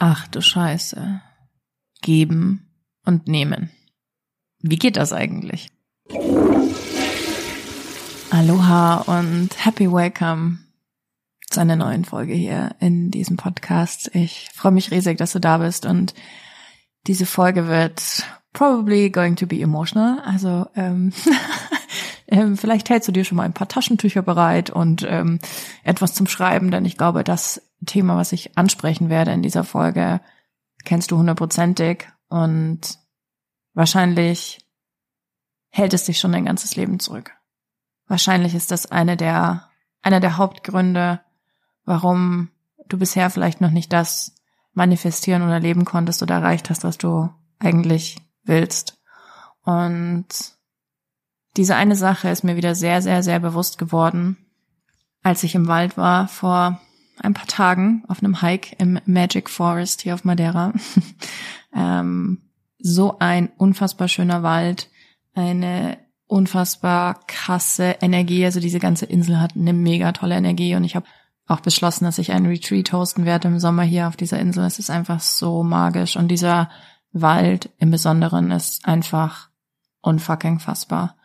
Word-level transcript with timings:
Ach 0.00 0.28
du 0.28 0.40
Scheiße. 0.40 1.20
Geben 2.02 2.70
und 3.04 3.26
nehmen. 3.26 3.70
Wie 4.60 4.76
geht 4.76 4.96
das 4.96 5.12
eigentlich? 5.12 5.72
Aloha 8.30 8.98
und 8.98 9.48
happy 9.64 9.90
welcome 9.90 10.58
zu 11.50 11.58
einer 11.58 11.74
neuen 11.74 12.04
Folge 12.04 12.32
hier 12.32 12.76
in 12.78 13.10
diesem 13.10 13.36
Podcast. 13.36 14.14
Ich 14.14 14.50
freue 14.54 14.70
mich 14.70 14.92
riesig, 14.92 15.18
dass 15.18 15.32
du 15.32 15.40
da 15.40 15.58
bist 15.58 15.84
und 15.84 16.14
diese 17.08 17.26
Folge 17.26 17.66
wird 17.66 18.22
probably 18.52 19.10
going 19.10 19.34
to 19.34 19.48
be 19.48 19.60
emotional. 19.60 20.20
Also 20.20 20.66
ähm, 20.76 21.12
ähm, 22.28 22.56
vielleicht 22.56 22.88
hältst 22.88 23.08
du 23.08 23.12
dir 23.12 23.24
schon 23.24 23.34
mal 23.34 23.42
ein 23.42 23.52
paar 23.52 23.66
Taschentücher 23.66 24.22
bereit 24.22 24.70
und 24.70 25.04
ähm, 25.08 25.40
etwas 25.82 26.14
zum 26.14 26.28
Schreiben, 26.28 26.70
denn 26.70 26.84
ich 26.84 26.96
glaube, 26.96 27.24
das 27.24 27.67
Thema, 27.86 28.16
was 28.16 28.32
ich 28.32 28.56
ansprechen 28.56 29.08
werde 29.08 29.32
in 29.32 29.42
dieser 29.42 29.64
Folge, 29.64 30.20
kennst 30.84 31.10
du 31.10 31.18
hundertprozentig 31.18 32.08
und 32.28 32.98
wahrscheinlich 33.74 34.58
hält 35.70 35.94
es 35.94 36.04
dich 36.04 36.18
schon 36.18 36.32
dein 36.32 36.44
ganzes 36.44 36.76
Leben 36.76 36.98
zurück. 36.98 37.32
Wahrscheinlich 38.06 38.54
ist 38.54 38.70
das 38.70 38.90
eine 38.90 39.16
der, 39.16 39.68
einer 40.02 40.20
der 40.20 40.36
Hauptgründe, 40.36 41.20
warum 41.84 42.50
du 42.88 42.98
bisher 42.98 43.30
vielleicht 43.30 43.60
noch 43.60 43.70
nicht 43.70 43.92
das 43.92 44.34
manifestieren 44.72 45.42
oder 45.42 45.60
leben 45.60 45.84
konntest 45.84 46.22
oder 46.22 46.36
erreicht 46.36 46.70
hast, 46.70 46.84
was 46.84 46.98
du 46.98 47.28
eigentlich 47.58 48.16
willst. 48.44 48.98
Und 49.62 50.26
diese 51.56 51.76
eine 51.76 51.96
Sache 51.96 52.28
ist 52.30 52.44
mir 52.44 52.56
wieder 52.56 52.74
sehr, 52.74 53.02
sehr, 53.02 53.22
sehr 53.22 53.40
bewusst 53.40 53.78
geworden, 53.78 54.36
als 55.22 55.42
ich 55.42 55.54
im 55.54 55.66
Wald 55.66 55.96
war 55.96 56.28
vor 56.28 56.80
ein 57.22 57.34
paar 57.34 57.46
Tagen 57.46 58.04
auf 58.08 58.22
einem 58.22 58.42
Hike 58.42 58.76
im 58.78 59.00
Magic 59.06 59.50
Forest 59.50 60.02
hier 60.02 60.14
auf 60.14 60.24
Madeira. 60.24 60.72
ähm, 61.74 62.42
so 62.78 63.18
ein 63.18 63.50
unfassbar 63.56 64.08
schöner 64.08 64.42
Wald, 64.42 64.88
eine 65.34 65.98
unfassbar 66.26 67.20
krasse 67.26 67.96
Energie. 68.00 68.44
Also 68.44 68.60
diese 68.60 68.78
ganze 68.78 69.06
Insel 69.06 69.40
hat 69.40 69.56
eine 69.56 69.72
mega 69.72 70.12
tolle 70.12 70.36
Energie 70.36 70.74
und 70.74 70.84
ich 70.84 70.94
habe 70.94 71.06
auch 71.46 71.60
beschlossen, 71.60 72.04
dass 72.04 72.18
ich 72.18 72.32
einen 72.32 72.46
Retreat 72.46 72.92
hosten 72.92 73.24
werde 73.24 73.48
im 73.48 73.58
Sommer 73.58 73.82
hier 73.82 74.06
auf 74.06 74.16
dieser 74.16 74.38
Insel. 74.38 74.64
Es 74.64 74.78
ist 74.78 74.90
einfach 74.90 75.20
so 75.20 75.62
magisch 75.62 76.16
und 76.16 76.28
dieser 76.28 76.70
Wald 77.12 77.70
im 77.78 77.90
Besonderen 77.90 78.50
ist 78.50 78.86
einfach 78.86 79.48
unfucking 80.02 80.60
fassbar. 80.60 81.16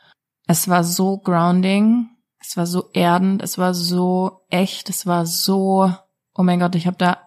Es 0.48 0.70
war 0.70 0.84
so 0.84 1.18
grounding 1.18 2.10
es 2.46 2.58
war 2.58 2.66
so 2.68 2.90
erdend, 2.94 3.42
es 3.42 3.58
war 3.58 3.74
so 3.74 4.42
echt, 4.50 4.90
es 4.90 5.06
war 5.06 5.26
so, 5.26 5.92
oh 6.36 6.44
mein 6.44 6.60
Gott, 6.60 6.76
ich 6.76 6.88
habe 6.88 6.98
da 6.98 7.18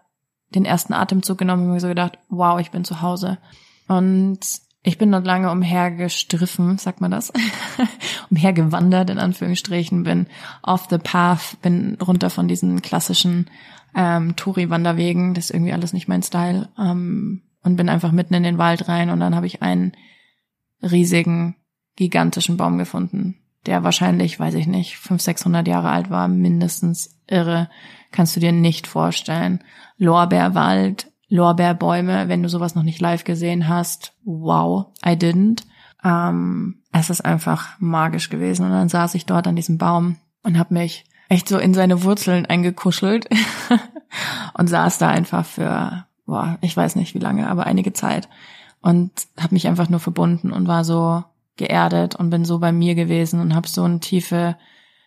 den 0.54 0.64
ersten 0.64 0.92
Atemzug 0.92 1.38
genommen 1.38 1.64
und 1.64 1.72
mir 1.72 1.80
so 1.80 1.88
gedacht, 1.88 2.18
wow, 2.28 2.60
ich 2.60 2.70
bin 2.70 2.84
zu 2.84 3.00
Hause. 3.00 3.38
Und 3.88 4.40
ich 4.82 4.98
bin 4.98 5.10
dort 5.10 5.26
lange 5.26 5.50
umhergestriffen, 5.50 6.78
sagt 6.78 7.00
man 7.00 7.10
das, 7.10 7.32
umhergewandert 8.30 9.10
in 9.10 9.18
Anführungsstrichen, 9.18 10.04
bin 10.04 10.26
off 10.62 10.86
the 10.90 10.98
path, 10.98 11.56
bin 11.62 11.96
runter 12.00 12.30
von 12.30 12.46
diesen 12.46 12.82
klassischen 12.82 13.50
ähm, 13.94 14.36
Touri-Wanderwegen, 14.36 15.34
das 15.34 15.46
ist 15.46 15.50
irgendwie 15.50 15.72
alles 15.72 15.92
nicht 15.92 16.08
mein 16.08 16.22
Style, 16.22 16.68
ähm, 16.78 17.42
und 17.62 17.76
bin 17.76 17.88
einfach 17.88 18.12
mitten 18.12 18.34
in 18.34 18.44
den 18.44 18.58
Wald 18.58 18.88
rein 18.88 19.10
und 19.10 19.18
dann 19.18 19.34
habe 19.34 19.46
ich 19.46 19.62
einen 19.62 19.92
riesigen, 20.82 21.56
gigantischen 21.96 22.56
Baum 22.56 22.78
gefunden, 22.78 23.40
der 23.66 23.84
wahrscheinlich, 23.84 24.38
weiß 24.38 24.54
ich 24.54 24.66
nicht, 24.66 24.96
500, 24.96 25.22
600 25.22 25.68
Jahre 25.68 25.90
alt 25.90 26.10
war, 26.10 26.28
mindestens 26.28 27.18
irre. 27.26 27.68
Kannst 28.12 28.36
du 28.36 28.40
dir 28.40 28.52
nicht 28.52 28.86
vorstellen. 28.86 29.62
Lorbeerwald, 29.98 31.10
Lorbeerbäume, 31.28 32.28
wenn 32.28 32.42
du 32.42 32.48
sowas 32.48 32.74
noch 32.74 32.82
nicht 32.82 33.00
live 33.00 33.24
gesehen 33.24 33.68
hast. 33.68 34.14
Wow, 34.24 34.86
I 35.04 35.10
didn't. 35.10 35.62
Ähm, 36.04 36.82
es 36.92 37.10
ist 37.10 37.24
einfach 37.24 37.78
magisch 37.80 38.30
gewesen. 38.30 38.64
Und 38.64 38.72
dann 38.72 38.88
saß 38.88 39.14
ich 39.14 39.26
dort 39.26 39.46
an 39.46 39.56
diesem 39.56 39.78
Baum 39.78 40.16
und 40.42 40.58
habe 40.58 40.74
mich 40.74 41.04
echt 41.28 41.48
so 41.48 41.58
in 41.58 41.74
seine 41.74 42.04
Wurzeln 42.04 42.46
eingekuschelt 42.46 43.28
und 44.54 44.68
saß 44.68 44.98
da 44.98 45.08
einfach 45.08 45.44
für, 45.44 46.06
boah, 46.24 46.58
ich 46.60 46.76
weiß 46.76 46.96
nicht 46.96 47.14
wie 47.14 47.20
lange, 47.20 47.48
aber 47.50 47.66
einige 47.66 47.92
Zeit 47.92 48.28
und 48.80 49.10
habe 49.40 49.54
mich 49.54 49.66
einfach 49.66 49.88
nur 49.88 50.00
verbunden 50.00 50.52
und 50.52 50.68
war 50.68 50.84
so 50.84 51.24
geerdet 51.56 52.14
und 52.14 52.30
bin 52.30 52.44
so 52.44 52.58
bei 52.58 52.72
mir 52.72 52.94
gewesen 52.94 53.40
und 53.40 53.54
habe 53.54 53.68
so 53.68 53.82
eine 53.82 54.00
tiefe, 54.00 54.56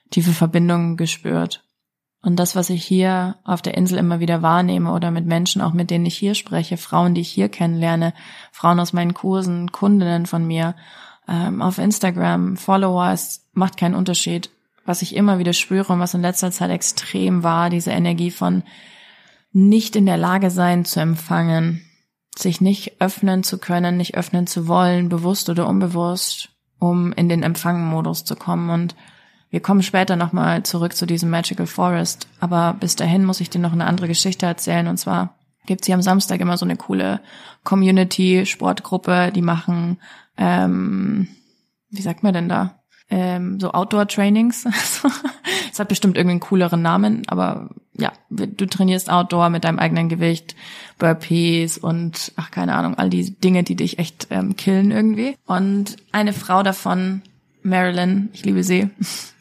tiefe 0.10 0.32
Verbindung 0.32 0.98
gespürt. 0.98 1.64
Und 2.22 2.38
das, 2.38 2.56
was 2.56 2.70
ich 2.70 2.84
hier 2.84 3.38
auf 3.46 3.62
der 3.62 3.76
Insel 3.76 3.98
immer 3.98 4.20
wieder 4.20 4.42
wahrnehme 4.42 4.92
oder 4.92 5.10
mit 5.10 5.26
Menschen, 5.26 5.62
auch 5.62 5.74
mit 5.74 5.90
denen 5.90 6.06
ich 6.06 6.18
hier 6.18 6.36
spreche, 6.36 6.76
Frauen, 6.76 7.14
die 7.14 7.22
ich 7.22 7.30
hier 7.30 7.48
kennenlerne, 7.48 8.14
Frauen 8.52 8.80
aus 8.80 8.92
meinen 8.92 9.14
Kursen, 9.14 9.72
Kundinnen 9.72 10.26
von 10.26 10.46
mir, 10.46 10.76
ähm, 11.30 11.62
auf 11.62 11.78
Instagram, 11.78 12.58
Followers, 12.58 13.48
macht 13.54 13.78
keinen 13.78 13.96
Unterschied. 13.96 14.50
Was 14.86 15.02
ich 15.02 15.16
immer 15.16 15.40
wieder 15.40 15.54
spüre 15.54 15.94
und 15.94 16.00
was 16.00 16.14
in 16.14 16.22
letzter 16.22 16.52
Zeit 16.52 16.72
extrem 16.72 17.44
war, 17.44 17.70
diese 17.70 17.92
Energie 17.92 18.32
von 18.32 18.64
nicht 19.52 19.96
in 19.96 20.06
der 20.06 20.18
Lage 20.18 20.50
sein 20.50 20.84
zu 20.84 21.00
empfangen, 21.00 21.89
sich 22.42 22.62
nicht 22.62 23.02
öffnen 23.02 23.44
zu 23.44 23.58
können, 23.58 23.98
nicht 23.98 24.16
öffnen 24.16 24.48
zu 24.48 24.68
wollen, 24.68 25.10
bewusst 25.10 25.50
oder 25.50 25.68
unbewusst, 25.68 26.50
um 26.80 27.12
in 27.14 27.30
den 27.30 27.44
Empfangmodus 27.44 28.26
zu 28.26 28.36
kommen. 28.36 28.70
Und 28.70 28.96
wir 29.50 29.60
kommen 29.60 29.84
später 29.84 30.16
nochmal 30.16 30.64
zurück 30.64 30.96
zu 30.96 31.06
diesem 31.06 31.30
Magical 31.30 31.68
Forest. 31.68 32.28
Aber 32.40 32.76
bis 32.80 32.96
dahin 32.96 33.26
muss 33.26 33.42
ich 33.42 33.50
dir 33.50 33.60
noch 33.60 33.74
eine 33.74 33.86
andere 33.86 34.08
Geschichte 34.08 34.46
erzählen. 34.46 34.88
Und 34.88 34.98
zwar 34.98 35.36
gibt's 35.66 35.86
hier 35.86 35.96
am 35.96 36.02
Samstag 36.02 36.40
immer 36.40 36.58
so 36.58 36.66
eine 36.66 36.78
coole 36.78 37.20
Community-Sportgruppe, 37.64 39.32
die 39.34 39.42
machen, 39.42 39.98
ähm, 40.38 41.28
wie 41.90 42.02
sagt 42.02 42.24
man 42.24 42.34
denn 42.34 42.50
da? 42.50 42.80
ähm, 43.10 43.60
so 43.60 43.72
Outdoor-Trainings. 43.72 44.66
Es 45.80 45.82
hat 45.82 45.88
bestimmt 45.88 46.18
irgendeinen 46.18 46.42
cooleren 46.42 46.82
Namen, 46.82 47.24
aber 47.28 47.70
ja, 47.98 48.12
du 48.30 48.66
trainierst 48.66 49.10
Outdoor 49.10 49.50
mit 49.50 49.64
deinem 49.64 49.80
eigenen 49.80 50.10
Gewicht, 50.10 50.54
Burpees 50.98 51.78
und 51.78 52.34
ach 52.36 52.52
keine 52.52 52.76
Ahnung, 52.76 52.98
all 52.98 53.10
die 53.10 53.32
Dinge, 53.32 53.64
die 53.64 53.78
dich 53.78 53.98
echt 53.98 54.28
ähm, 54.30 54.58
killen 54.58 54.92
irgendwie. 54.92 55.38
Und 55.46 55.96
eine 56.12 56.34
Frau 56.34 56.64
davon, 56.64 57.22
Marilyn, 57.64 58.28
ich 58.34 58.44
liebe 58.44 58.62
sie, 58.62 58.90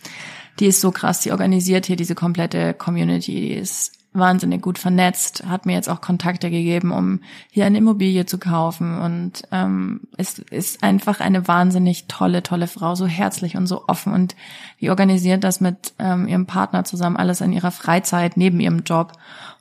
die 0.61 0.67
ist 0.67 0.81
so 0.81 0.93
krass, 0.93 1.23
die 1.23 1.33
organisiert 1.33 1.87
hier 1.87 1.97
diese 1.97 2.15
komplette 2.15 2.73
Community, 2.73 3.33
die 3.33 3.55
ist 3.55 3.98
wahnsinnig 4.19 4.63
gut 4.63 4.79
vernetzt, 4.79 5.45
hat 5.47 5.67
mir 5.67 5.75
jetzt 5.75 5.89
auch 5.89 6.01
Kontakte 6.01 6.51
gegeben, 6.51 6.93
um 6.93 7.21
hier 7.51 7.67
eine 7.67 7.79
Immobilie 7.79 8.27
zu 8.27 8.39
kaufen 8.39 8.99
und 8.99 9.43
ähm, 9.53 10.01
ist, 10.17 10.39
ist 10.39 10.83
einfach 10.83 11.21
eine 11.21 11.49
wahnsinnig 11.49 12.07
tolle, 12.07 12.43
tolle 12.43 12.67
Frau, 12.67 12.95
so 12.95 13.07
herzlich 13.07 13.57
und 13.57 13.67
so 13.67 13.85
offen 13.87 14.13
und 14.13 14.37
die 14.81 14.91
organisiert 14.91 15.45
das 15.45 15.61
mit 15.61 15.95
ähm, 15.99 16.29
ihrem 16.29 16.47
Partner 16.47 16.85
zusammen, 16.85 17.17
alles 17.17 17.41
in 17.41 17.53
ihrer 17.53 17.71
Freizeit, 17.71 18.37
neben 18.37 18.61
ihrem 18.61 18.83
Job. 18.85 19.13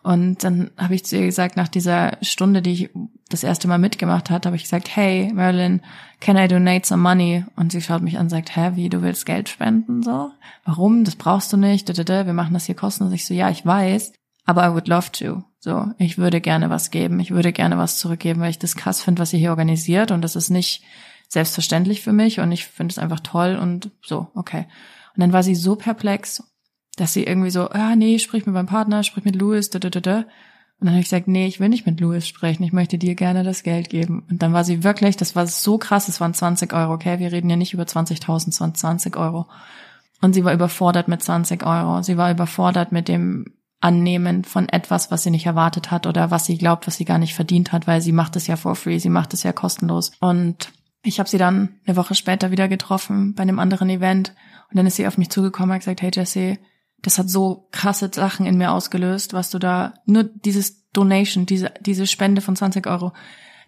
Und 0.04 0.44
dann 0.44 0.72
habe 0.78 0.96
ich 0.96 1.04
zu 1.04 1.18
ihr 1.18 1.26
gesagt, 1.26 1.58
nach 1.58 1.68
dieser 1.68 2.18
Stunde, 2.22 2.62
die 2.62 2.72
ich 2.72 2.90
das 3.30 3.44
erste 3.44 3.68
Mal 3.68 3.78
mitgemacht 3.78 4.30
hat, 4.30 4.46
habe 4.46 4.56
ich 4.56 4.64
gesagt, 4.64 4.96
hey 4.96 5.32
Marilyn, 5.34 5.82
can 6.22 6.38
I 6.38 6.48
donate 6.48 6.88
some 6.88 7.02
money? 7.02 7.44
Und 7.56 7.72
sie 7.72 7.82
schaut 7.82 8.02
mich 8.02 8.18
an 8.18 8.28
und 8.28 8.30
sagt, 8.30 8.56
hä, 8.56 8.72
wie, 8.76 8.90
du 8.90 9.02
willst 9.02 9.26
Geld 9.26 9.50
spenden? 9.50 10.04
So, 10.04 10.32
warum? 10.64 11.04
Das 11.04 11.16
brauchst 11.16 11.52
du 11.52 11.58
nicht. 11.58 11.90
Wir 11.90 12.34
machen 12.34 12.54
das 12.54 12.66
hier 12.66 12.76
kostenlos. 12.76 13.14
Ich 13.14 13.26
so, 13.26 13.34
ja, 13.34 13.50
ich 13.50 13.66
weiß 13.66 14.14
aber 14.48 14.66
I 14.66 14.74
would 14.74 14.88
love 14.88 15.12
to. 15.12 15.44
So, 15.60 15.92
ich 16.00 16.18
würde 16.18 16.42
gerne 16.42 16.70
was 16.70 16.90
geben, 16.90 17.20
ich 17.20 17.32
würde 17.32 17.52
gerne 17.52 17.78
was 17.78 18.00
zurückgeben, 18.00 18.40
weil 18.40 18.50
ich 18.50 18.60
das 18.60 18.76
krass 18.76 19.02
finde, 19.02 19.22
was 19.22 19.34
ihr 19.34 19.40
hier 19.40 19.52
organisiert 19.52 20.12
und 20.12 20.22
das 20.22 20.36
ist 20.36 20.50
nicht 20.50 20.84
selbstverständlich 21.28 22.02
für 22.02 22.14
mich 22.14 22.40
und 22.40 22.52
ich 22.52 22.66
finde 22.66 22.94
es 22.94 23.00
einfach 23.00 23.20
toll 23.20 23.58
und 23.62 23.92
so, 24.02 24.28
okay. 24.34 24.66
Und 25.16 25.22
dann 25.22 25.34
war 25.34 25.44
sie 25.44 25.56
so 25.56 25.76
perplex, 25.76 26.44
dass 26.96 27.14
sie 27.14 27.26
irgendwie 27.26 27.50
so, 27.50 27.70
ah 27.70 27.96
nee, 27.96 28.18
sprich 28.18 28.46
mit 28.46 28.56
meinem 28.56 28.68
Partner, 28.68 29.04
sprich 29.04 29.26
mit 29.26 29.36
Louis, 29.36 29.70
da, 29.70 29.80
da, 29.80 29.90
da, 29.90 30.00
da. 30.00 30.18
Und 30.80 30.86
dann 30.86 30.92
habe 30.92 31.00
ich 31.00 31.08
gesagt, 31.08 31.28
nee, 31.28 31.48
ich 31.48 31.60
will 31.60 31.70
nicht 31.70 31.86
mit 31.86 32.00
Louis 32.00 32.26
sprechen, 32.26 32.64
ich 32.64 32.72
möchte 32.72 32.98
dir 32.98 33.16
gerne 33.16 33.44
das 33.44 33.64
Geld 33.64 33.90
geben. 33.90 34.26
Und 34.30 34.42
dann 34.44 34.54
war 34.54 34.64
sie 34.64 34.84
wirklich, 34.84 35.18
das 35.18 35.36
war 35.36 35.48
so 35.48 35.78
krass, 35.78 36.08
es 36.08 36.22
waren 36.22 36.36
20 36.36 36.72
Euro, 36.72 36.94
okay, 36.94 37.20
wir 37.20 37.32
reden 37.32 37.50
ja 37.50 37.56
nicht 37.56 37.74
über 37.74 37.84
20.000, 37.84 38.50
es 38.50 38.62
waren 38.62 38.76
20 38.76 39.18
Euro. 39.18 39.48
Und 40.22 40.34
sie 40.34 40.46
war 40.46 40.54
überfordert 40.54 41.08
mit 41.08 41.22
20 41.22 41.66
Euro. 41.66 42.02
Sie 42.04 42.18
war 42.18 42.32
überfordert 42.32 42.92
mit 42.92 43.08
dem 43.08 43.58
annehmen 43.88 44.44
von 44.44 44.68
etwas, 44.68 45.12
was 45.12 45.24
sie 45.24 45.32
nicht 45.32 45.46
erwartet 45.46 45.92
hat 45.92 46.06
oder 46.08 46.30
was 46.30 46.46
sie 46.46 46.58
glaubt, 46.58 46.88
was 46.88 46.98
sie 46.98 47.06
gar 47.06 47.18
nicht 47.18 47.34
verdient 47.34 47.72
hat, 47.72 47.88
weil 47.88 48.02
sie 48.02 48.12
macht 48.12 48.36
es 48.36 48.46
ja 48.46 48.58
for 48.58 48.76
free, 48.76 49.00
sie 49.00 49.10
macht 49.10 49.34
es 49.34 49.44
ja 49.44 49.54
kostenlos. 49.54 50.12
Und 50.20 50.74
ich 51.04 51.20
habe 51.20 51.30
sie 51.30 51.38
dann 51.38 51.80
eine 51.86 51.96
Woche 51.96 52.14
später 52.14 52.52
wieder 52.52 52.68
getroffen 52.68 53.34
bei 53.34 53.44
einem 53.44 53.60
anderen 53.60 53.90
Event 53.90 54.34
und 54.70 54.78
dann 54.78 54.86
ist 54.86 54.98
sie 54.98 55.08
auf 55.08 55.18
mich 55.18 55.30
zugekommen 55.30 55.72
und 55.72 55.80
gesagt, 55.80 56.02
hey 56.02 56.12
Jesse, 56.14 56.58
das 57.02 57.18
hat 57.18 57.30
so 57.30 57.70
krasse 57.72 58.12
Sachen 58.14 58.46
in 58.46 58.58
mir 58.58 58.74
ausgelöst, 58.74 59.32
was 59.32 59.52
du 59.52 59.58
da, 59.58 59.94
nur 60.06 60.24
dieses 60.24 60.90
Donation, 60.92 61.46
diese, 61.46 61.72
diese 61.80 62.08
Spende 62.08 62.42
von 62.42 62.58
20 62.58 62.88
Euro, 62.88 63.14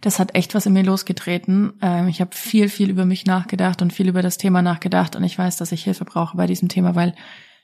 das 0.02 0.20
hat 0.20 0.36
echt 0.36 0.54
was 0.54 0.66
in 0.66 0.74
mir 0.74 0.84
losgetreten. 0.84 1.74
Ähm, 1.82 2.10
ich 2.10 2.20
habe 2.20 2.36
viel, 2.36 2.68
viel 2.68 2.90
über 2.90 3.06
mich 3.06 3.26
nachgedacht 3.26 3.82
und 3.82 3.94
viel 3.94 4.10
über 4.10 4.22
das 4.22 4.38
Thema 4.38 4.62
nachgedacht 4.62 5.16
und 5.16 5.24
ich 5.24 5.38
weiß, 5.38 5.56
dass 5.56 5.72
ich 5.72 5.86
Hilfe 5.86 6.04
brauche 6.04 6.36
bei 6.36 6.46
diesem 6.46 6.68
Thema, 6.68 6.96
weil 6.96 7.16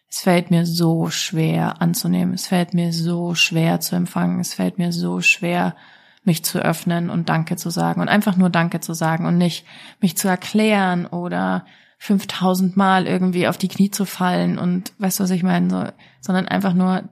es 0.10 0.22
fällt 0.22 0.52
mir 0.52 0.66
so 0.66 1.10
schwer 1.10 1.82
anzunehmen. 1.82 2.34
Es 2.34 2.48
fällt 2.48 2.74
mir 2.74 2.94
so 2.94 3.36
schwer 3.36 3.80
zu 3.80 3.96
empfangen. 3.96 4.40
Es 4.40 4.54
fällt 4.54 4.78
mir 4.78 4.92
so 4.92 5.22
schwer, 5.22 5.76
mich 6.24 6.44
zu 6.44 6.60
öffnen 6.60 7.10
und 7.10 7.30
Danke 7.30 7.56
zu 7.56 7.70
sagen 7.70 8.02
und 8.02 8.10
einfach 8.10 8.36
nur 8.36 8.50
Danke 8.50 8.80
zu 8.80 8.94
sagen 8.94 9.26
und 9.26 9.38
nicht 9.38 9.66
mich 10.02 10.18
zu 10.18 10.28
erklären 10.28 11.06
oder 11.06 11.66
5000 12.00 12.76
Mal 12.76 13.08
irgendwie 13.08 13.48
auf 13.48 13.58
die 13.58 13.68
Knie 13.68 13.92
zu 13.92 14.06
fallen 14.06 14.58
und 14.58 14.94
weißt 14.98 15.20
du, 15.20 15.24
was 15.24 15.32
ich 15.32 15.44
meine, 15.44 15.70
so, 15.70 15.84
sondern 16.22 16.48
einfach 16.48 16.74
nur 16.74 17.04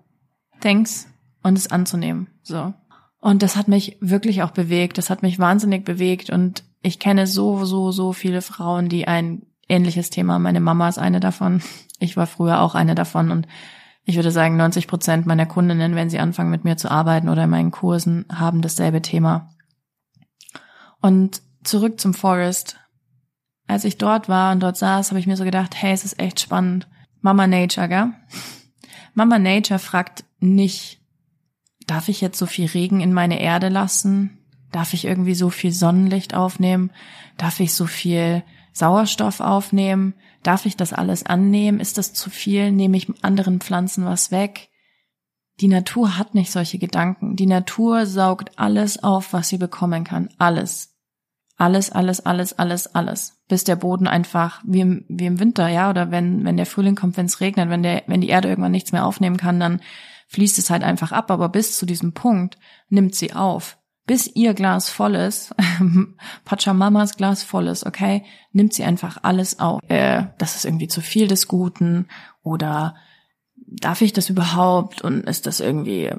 Thanks 0.62 1.08
und 1.42 1.58
es 1.58 1.72
anzunehmen, 1.72 2.28
so. 2.42 2.74
Und 3.20 3.42
das 3.42 3.56
hat 3.56 3.70
mich 3.70 3.98
wirklich 4.02 4.44
auch 4.44 4.52
bewegt. 4.52 4.98
Das 4.98 5.10
hat 5.10 5.22
mich 5.22 5.40
wahnsinnig 5.40 5.86
bewegt 5.86 6.30
und 6.30 6.64
ich 6.82 7.00
kenne 7.00 7.26
so, 7.26 7.64
so, 7.64 7.92
so 7.92 8.12
viele 8.12 8.42
Frauen, 8.42 8.90
die 8.90 9.08
ein 9.08 9.44
ähnliches 9.70 10.10
Thema. 10.10 10.40
Meine 10.40 10.60
Mama 10.60 10.90
ist 10.90 11.00
eine 11.00 11.22
davon. 11.22 11.62
Ich 12.04 12.18
war 12.18 12.28
früher 12.28 12.62
auch 12.62 12.76
eine 12.76 12.96
davon 12.96 13.32
und 13.32 13.48
ich 14.06 14.18
würde 14.18 14.32
sagen, 14.32 14.58
90 14.58 14.88
Prozent 14.88 15.26
meiner 15.26 15.46
Kundinnen, 15.46 15.96
wenn 15.96 16.10
sie 16.10 16.20
anfangen 16.20 16.52
mit 16.52 16.66
mir 16.66 16.76
zu 16.76 16.92
arbeiten 16.92 17.30
oder 17.30 17.46
in 17.46 17.50
meinen 17.50 17.72
Kursen, 17.72 18.26
haben 18.32 18.62
dasselbe 18.62 19.02
Thema. 19.02 19.50
Und 21.02 21.42
zurück 21.64 22.00
zum 22.00 22.14
Forest. 22.14 22.78
Als 23.66 23.86
ich 23.86 23.98
dort 23.98 24.28
war 24.28 24.52
und 24.52 24.62
dort 24.62 24.76
saß, 24.76 25.12
habe 25.12 25.20
ich 25.20 25.28
mir 25.28 25.38
so 25.38 25.46
gedacht, 25.46 25.82
hey, 25.82 25.94
es 25.94 26.04
ist 26.04 26.20
echt 26.20 26.42
spannend. 26.42 26.90
Mama 27.22 27.48
Nature, 27.48 27.88
gell? 27.88 28.12
Mama 29.14 29.40
Nature 29.40 29.80
fragt 29.80 30.26
nicht, 30.40 31.00
darf 31.88 32.10
ich 32.10 32.20
jetzt 32.20 32.38
so 32.38 32.46
viel 32.46 32.66
Regen 32.66 33.00
in 33.00 33.14
meine 33.14 33.40
Erde 33.40 33.70
lassen? 33.70 34.40
Darf 34.74 34.94
ich 34.94 35.06
irgendwie 35.06 35.36
so 35.36 35.50
viel 35.50 35.72
Sonnenlicht 35.72 36.34
aufnehmen? 36.34 36.92
Darf 37.38 37.62
ich 37.62 37.74
so 37.74 37.86
viel 37.86 38.44
Sauerstoff 38.74 39.40
aufnehmen? 39.40 40.16
Darf 40.44 40.66
ich 40.66 40.76
das 40.76 40.94
alles 40.94 41.26
annehmen? 41.26 41.80
Ist 41.80 41.98
das 41.98 42.14
zu 42.14 42.30
viel? 42.30 42.72
Nehme 42.72 42.98
ich 42.98 43.08
anderen 43.24 43.60
Pflanzen 43.60 44.06
was 44.06 44.32
weg? 44.32 44.70
Die 45.62 45.68
Natur 45.68 46.18
hat 46.18 46.36
nicht 46.36 46.52
solche 46.52 46.80
Gedanken. 46.80 47.36
Die 47.36 47.46
Natur 47.46 48.06
saugt 48.06 48.58
alles 48.58 49.04
auf, 49.04 49.34
was 49.34 49.50
sie 49.50 49.58
bekommen 49.58 50.04
kann. 50.04 50.30
Alles. 50.38 50.96
Alles, 51.56 51.92
alles, 51.92 52.26
alles, 52.26 52.54
alles, 52.54 52.88
alles. 52.96 53.42
Bis 53.48 53.64
der 53.64 53.76
Boden 53.76 54.08
einfach, 54.08 54.62
wie 54.66 54.82
im, 54.82 55.06
wie 55.08 55.28
im 55.28 55.40
Winter, 55.40 55.68
ja, 55.68 55.90
oder 55.90 56.10
wenn, 56.10 56.44
wenn 56.44 56.58
der 56.58 56.66
Frühling 56.66 56.96
kommt, 56.96 57.16
wenn 57.16 57.28
es 57.28 57.40
regnet, 57.40 57.70
wenn 57.70 57.84
der, 57.84 58.04
wenn 58.08 58.22
die 58.22 58.30
Erde 58.30 58.50
irgendwann 58.50 58.72
nichts 58.72 58.92
mehr 58.92 59.06
aufnehmen 59.06 59.38
kann, 59.38 59.60
dann 59.60 59.82
fließt 60.30 60.58
es 60.58 60.72
halt 60.72 60.84
einfach 60.84 61.12
ab. 61.12 61.30
Aber 61.30 61.50
bis 61.50 61.78
zu 61.78 61.86
diesem 61.86 62.14
Punkt 62.14 62.58
nimmt 62.90 63.16
sie 63.16 63.34
auf 63.34 63.78
bis 64.06 64.28
ihr 64.28 64.54
Glas 64.54 64.90
voll 64.90 65.16
ist, 65.16 65.56
Pachamamas 66.46 67.16
Glas 67.16 67.44
voll 67.44 67.68
ist, 67.68 67.86
okay, 67.86 68.24
nimmt 68.52 68.74
sie 68.74 68.84
einfach 68.84 69.20
alles 69.24 69.60
auf. 69.60 69.80
Äh, 69.88 70.26
das 70.38 70.56
ist 70.56 70.66
irgendwie 70.66 70.88
zu 70.88 71.02
viel 71.02 71.28
des 71.28 71.48
Guten 71.48 72.08
oder 72.44 72.96
darf 73.56 74.02
ich 74.02 74.14
das 74.14 74.30
überhaupt 74.30 75.02
und 75.02 75.22
ist 75.28 75.46
das 75.46 75.60
irgendwie, 75.60 76.12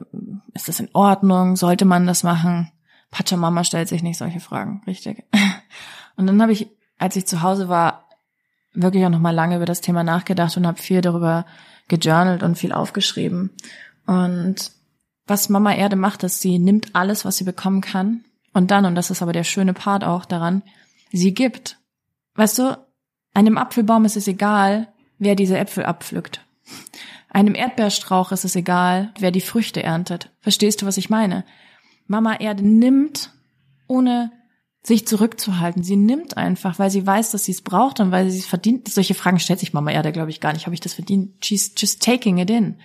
ist 0.55 0.69
das 0.69 0.81
in 0.81 0.89
Ordnung? 0.93 1.57
Sollte 1.57 1.85
man 1.85 2.07
das 2.07 2.23
machen? 2.23 2.71
Pachamama 3.11 3.65
stellt 3.65 3.89
sich 3.89 4.03
nicht 4.03 4.19
solche 4.19 4.41
Fragen, 4.41 4.83
richtig. 4.87 5.25
Und 6.17 6.27
dann 6.27 6.41
habe 6.43 6.53
ich, 6.53 6.69
als 6.99 7.17
ich 7.17 7.27
zu 7.27 7.43
Hause 7.43 7.69
war, 7.69 8.09
wirklich 8.73 9.05
auch 9.05 9.11
noch 9.11 9.21
mal 9.21 9.35
lange 9.35 9.57
über 9.57 9.67
das 9.67 9.81
Thema 9.81 10.03
nachgedacht 10.03 10.57
und 10.57 10.67
habe 10.67 10.81
viel 10.81 11.01
darüber 11.01 11.47
gejournalt 11.89 12.43
und 12.43 12.57
viel 12.57 12.73
aufgeschrieben. 12.73 13.51
Und 14.07 14.73
was 15.27 15.49
Mama 15.49 15.75
Erde 15.75 15.97
macht, 15.97 16.23
ist, 16.23 16.41
sie 16.41 16.59
nimmt 16.59 16.95
alles, 16.95 17.25
was 17.25 17.37
sie 17.37 17.45
bekommen 17.45 17.81
kann. 17.81 18.25
Und 18.53 18.71
dann, 18.71 18.85
und 18.85 18.95
das 18.95 19.11
ist 19.11 19.23
aber 19.23 19.33
der 19.33 19.45
schöne 19.45 19.75
Part 19.75 20.05
auch 20.05 20.25
daran, 20.25 20.63
sie 21.13 21.35
gibt. 21.35 21.79
Weißt 22.35 22.59
du, 22.59 22.79
einem 23.33 23.59
Apfelbaum 23.59 24.05
ist 24.05 24.17
es 24.17 24.29
egal, 24.29 24.93
wer 25.19 25.35
diese 25.35 25.59
Äpfel 25.59 25.85
abpflückt. 25.85 26.45
Einem 27.31 27.55
Erdbeerstrauch 27.55 28.31
ist 28.33 28.45
es 28.45 28.55
egal, 28.55 29.13
wer 29.19 29.33
die 29.33 29.41
Früchte 29.41 29.83
erntet. 29.83 30.31
Verstehst 30.41 30.83
du, 30.83 30.87
was 30.87 30.97
ich 30.97 31.11
meine? 31.11 31.45
Mama 32.07 32.37
Erde 32.37 32.67
nimmt, 32.67 33.33
ohne 33.89 34.31
sich 34.85 35.07
zurückzuhalten. 35.07 35.83
Sie 35.83 35.97
nimmt 35.97 36.37
einfach, 36.37 36.79
weil 36.79 36.91
sie 36.91 37.07
weiß, 37.07 37.31
dass 37.31 37.45
sie 37.45 37.53
es 37.53 37.63
braucht 37.63 38.01
und 38.01 38.13
weil 38.13 38.31
sie 38.31 38.39
es 38.39 38.47
verdient. 38.47 38.89
Solche 38.89 39.15
Fragen 39.15 39.41
stellt 39.41 39.59
sich 39.59 39.73
Mama 39.73 39.91
Erde, 39.91 40.13
glaube 40.13 40.31
ich, 40.31 40.41
gar 40.41 40.53
nicht. 40.53 40.67
Habe 40.67 40.75
ich 40.75 40.81
das 40.81 40.95
verdient? 40.95 41.45
She's 41.45 41.73
just 41.77 42.03
taking 42.03 42.39
it 42.39 42.51
in. 42.51 42.77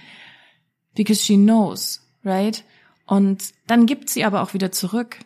Because 0.96 1.24
she 1.24 1.36
knows 1.36 2.09
right? 2.24 2.64
Und 3.06 3.54
dann 3.68 3.86
gibt 3.86 4.10
sie 4.10 4.24
aber 4.24 4.42
auch 4.42 4.54
wieder 4.54 4.72
zurück. 4.72 5.18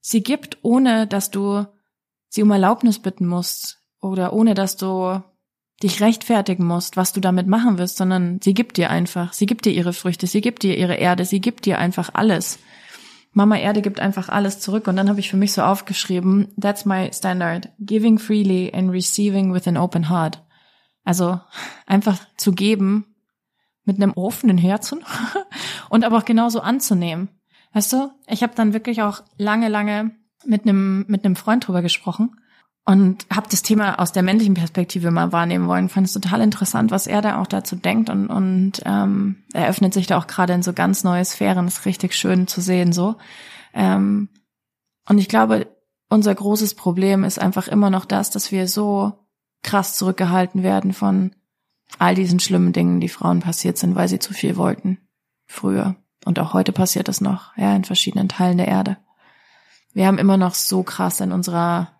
Sie 0.00 0.22
gibt, 0.22 0.58
ohne 0.62 1.06
dass 1.06 1.30
du 1.30 1.66
sie 2.28 2.42
um 2.42 2.50
Erlaubnis 2.50 2.98
bitten 2.98 3.26
musst 3.26 3.82
oder 4.00 4.32
ohne 4.32 4.54
dass 4.54 4.76
du 4.76 5.22
dich 5.82 6.00
rechtfertigen 6.00 6.66
musst, 6.66 6.96
was 6.96 7.12
du 7.12 7.20
damit 7.20 7.46
machen 7.46 7.78
wirst, 7.78 7.96
sondern 7.96 8.40
sie 8.42 8.54
gibt 8.54 8.76
dir 8.76 8.90
einfach. 8.90 9.32
Sie 9.32 9.46
gibt 9.46 9.64
dir 9.64 9.72
ihre 9.72 9.92
Früchte, 9.92 10.26
sie 10.26 10.40
gibt 10.40 10.62
dir 10.62 10.76
ihre 10.76 10.96
Erde, 10.96 11.24
sie 11.24 11.40
gibt 11.40 11.64
dir 11.64 11.78
einfach 11.78 12.10
alles. 12.12 12.58
Mama 13.32 13.56
Erde 13.56 13.80
gibt 13.80 14.00
einfach 14.00 14.28
alles 14.28 14.60
zurück 14.60 14.88
und 14.88 14.96
dann 14.96 15.08
habe 15.08 15.20
ich 15.20 15.30
für 15.30 15.36
mich 15.36 15.52
so 15.52 15.62
aufgeschrieben, 15.62 16.48
that's 16.60 16.84
my 16.84 17.10
standard, 17.12 17.70
giving 17.78 18.18
freely 18.18 18.72
and 18.74 18.90
receiving 18.90 19.54
with 19.54 19.66
an 19.68 19.76
open 19.76 20.10
heart. 20.10 20.42
Also 21.04 21.40
einfach 21.86 22.18
zu 22.36 22.52
geben 22.52 23.09
mit 23.90 24.02
einem 24.02 24.12
offenen 24.12 24.56
Herzen 24.58 25.00
und 25.90 26.04
aber 26.04 26.18
auch 26.18 26.24
genauso 26.24 26.60
anzunehmen. 26.60 27.28
Weißt 27.72 27.92
du, 27.92 28.10
ich 28.28 28.42
habe 28.42 28.54
dann 28.54 28.72
wirklich 28.72 29.02
auch 29.02 29.22
lange, 29.36 29.68
lange 29.68 30.12
mit 30.44 30.62
einem 30.62 31.04
mit 31.08 31.24
einem 31.24 31.36
Freund 31.36 31.66
drüber 31.66 31.82
gesprochen 31.82 32.36
und 32.84 33.26
habe 33.34 33.48
das 33.50 33.62
Thema 33.62 33.98
aus 33.98 34.12
der 34.12 34.22
männlichen 34.22 34.54
Perspektive 34.54 35.10
mal 35.10 35.32
wahrnehmen 35.32 35.68
wollen. 35.68 35.88
Fand 35.88 36.06
es 36.06 36.12
total 36.12 36.40
interessant, 36.40 36.90
was 36.90 37.06
er 37.06 37.20
da 37.20 37.40
auch 37.40 37.46
dazu 37.46 37.76
denkt 37.76 38.10
und 38.10 38.28
und 38.28 38.80
ähm, 38.84 39.42
er 39.52 39.68
öffnet 39.68 39.92
sich 39.92 40.06
da 40.06 40.18
auch 40.18 40.26
gerade 40.26 40.52
in 40.52 40.62
so 40.62 40.72
ganz 40.72 41.04
neue 41.04 41.24
Sphären. 41.24 41.66
Ist 41.66 41.84
richtig 41.84 42.14
schön 42.14 42.46
zu 42.46 42.60
sehen 42.60 42.92
so. 42.92 43.16
Ähm, 43.74 44.28
und 45.08 45.18
ich 45.18 45.28
glaube, 45.28 45.66
unser 46.08 46.34
großes 46.34 46.74
Problem 46.74 47.24
ist 47.24 47.40
einfach 47.40 47.68
immer 47.68 47.90
noch 47.90 48.04
das, 48.04 48.30
dass 48.30 48.52
wir 48.52 48.68
so 48.68 49.12
krass 49.62 49.96
zurückgehalten 49.96 50.62
werden 50.62 50.92
von 50.92 51.32
all 51.98 52.14
diesen 52.14 52.40
schlimmen 52.40 52.72
Dingen, 52.72 53.00
die 53.00 53.08
Frauen 53.08 53.40
passiert 53.40 53.78
sind, 53.78 53.94
weil 53.94 54.08
sie 54.08 54.18
zu 54.18 54.32
viel 54.32 54.56
wollten. 54.56 54.98
Früher. 55.46 55.96
Und 56.24 56.38
auch 56.38 56.52
heute 56.52 56.72
passiert 56.72 57.08
das 57.08 57.20
noch, 57.20 57.56
ja, 57.56 57.74
in 57.74 57.84
verschiedenen 57.84 58.28
Teilen 58.28 58.58
der 58.58 58.68
Erde. 58.68 58.98
Wir 59.92 60.06
haben 60.06 60.18
immer 60.18 60.36
noch 60.36 60.54
so 60.54 60.82
krass 60.82 61.20
in 61.20 61.32
unserer 61.32 61.90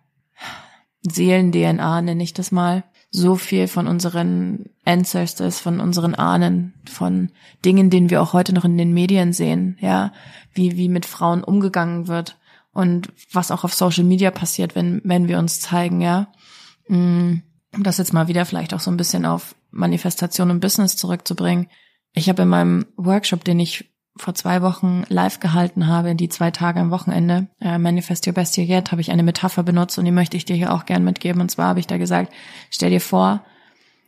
Seelen-DNA, 1.01 2.01
nenne 2.01 2.23
ich 2.23 2.33
das 2.33 2.51
mal, 2.51 2.83
so 3.09 3.35
viel 3.35 3.67
von 3.67 3.87
unseren 3.87 4.69
Ancestors, 4.85 5.59
von 5.59 5.79
unseren 5.79 6.15
Ahnen, 6.15 6.73
von 6.89 7.31
Dingen, 7.65 7.89
denen 7.89 8.09
wir 8.09 8.21
auch 8.21 8.33
heute 8.33 8.53
noch 8.53 8.63
in 8.63 8.77
den 8.77 8.93
Medien 8.93 9.33
sehen, 9.33 9.77
ja, 9.81 10.13
wie, 10.53 10.77
wie 10.77 10.87
mit 10.87 11.05
Frauen 11.05 11.43
umgegangen 11.43 12.07
wird 12.07 12.37
und 12.71 13.11
was 13.33 13.51
auch 13.51 13.65
auf 13.65 13.73
Social 13.73 14.05
Media 14.05 14.31
passiert, 14.31 14.75
wenn, 14.75 15.01
wenn 15.03 15.27
wir 15.27 15.39
uns 15.39 15.59
zeigen, 15.59 15.99
ja. 15.99 16.31
Mm, 16.87 17.41
um 17.75 17.83
das 17.83 17.97
jetzt 17.97 18.13
mal 18.13 18.27
wieder 18.27 18.45
vielleicht 18.45 18.73
auch 18.73 18.79
so 18.79 18.91
ein 18.91 18.97
bisschen 18.97 19.25
auf 19.25 19.55
Manifestation 19.71 20.51
und 20.51 20.59
Business 20.59 20.97
zurückzubringen. 20.97 21.67
Ich 22.13 22.27
habe 22.27 22.41
in 22.41 22.49
meinem 22.49 22.85
Workshop, 22.97 23.43
den 23.43 23.59
ich 23.59 23.91
vor 24.17 24.35
zwei 24.35 24.61
Wochen 24.61 25.03
live 25.07 25.39
gehalten 25.39 25.87
habe, 25.87 26.15
die 26.15 26.27
zwei 26.27 26.51
Tage 26.51 26.81
am 26.81 26.91
Wochenende, 26.91 27.47
äh, 27.61 27.77
Manifest 27.77 28.27
Your 28.27 28.33
Best 28.33 28.57
Year 28.57 28.67
Yet, 28.67 28.91
habe 28.91 28.99
ich 28.99 29.11
eine 29.11 29.23
Metapher 29.23 29.63
benutzt 29.63 29.97
und 29.97 30.05
die 30.05 30.11
möchte 30.11 30.35
ich 30.35 30.43
dir 30.43 30.55
hier 30.55 30.73
auch 30.73 30.85
gern 30.85 31.05
mitgeben. 31.05 31.41
Und 31.41 31.49
zwar 31.49 31.69
habe 31.69 31.79
ich 31.79 31.87
da 31.87 31.97
gesagt, 31.97 32.33
stell 32.69 32.89
dir 32.89 32.99
vor, 32.99 33.41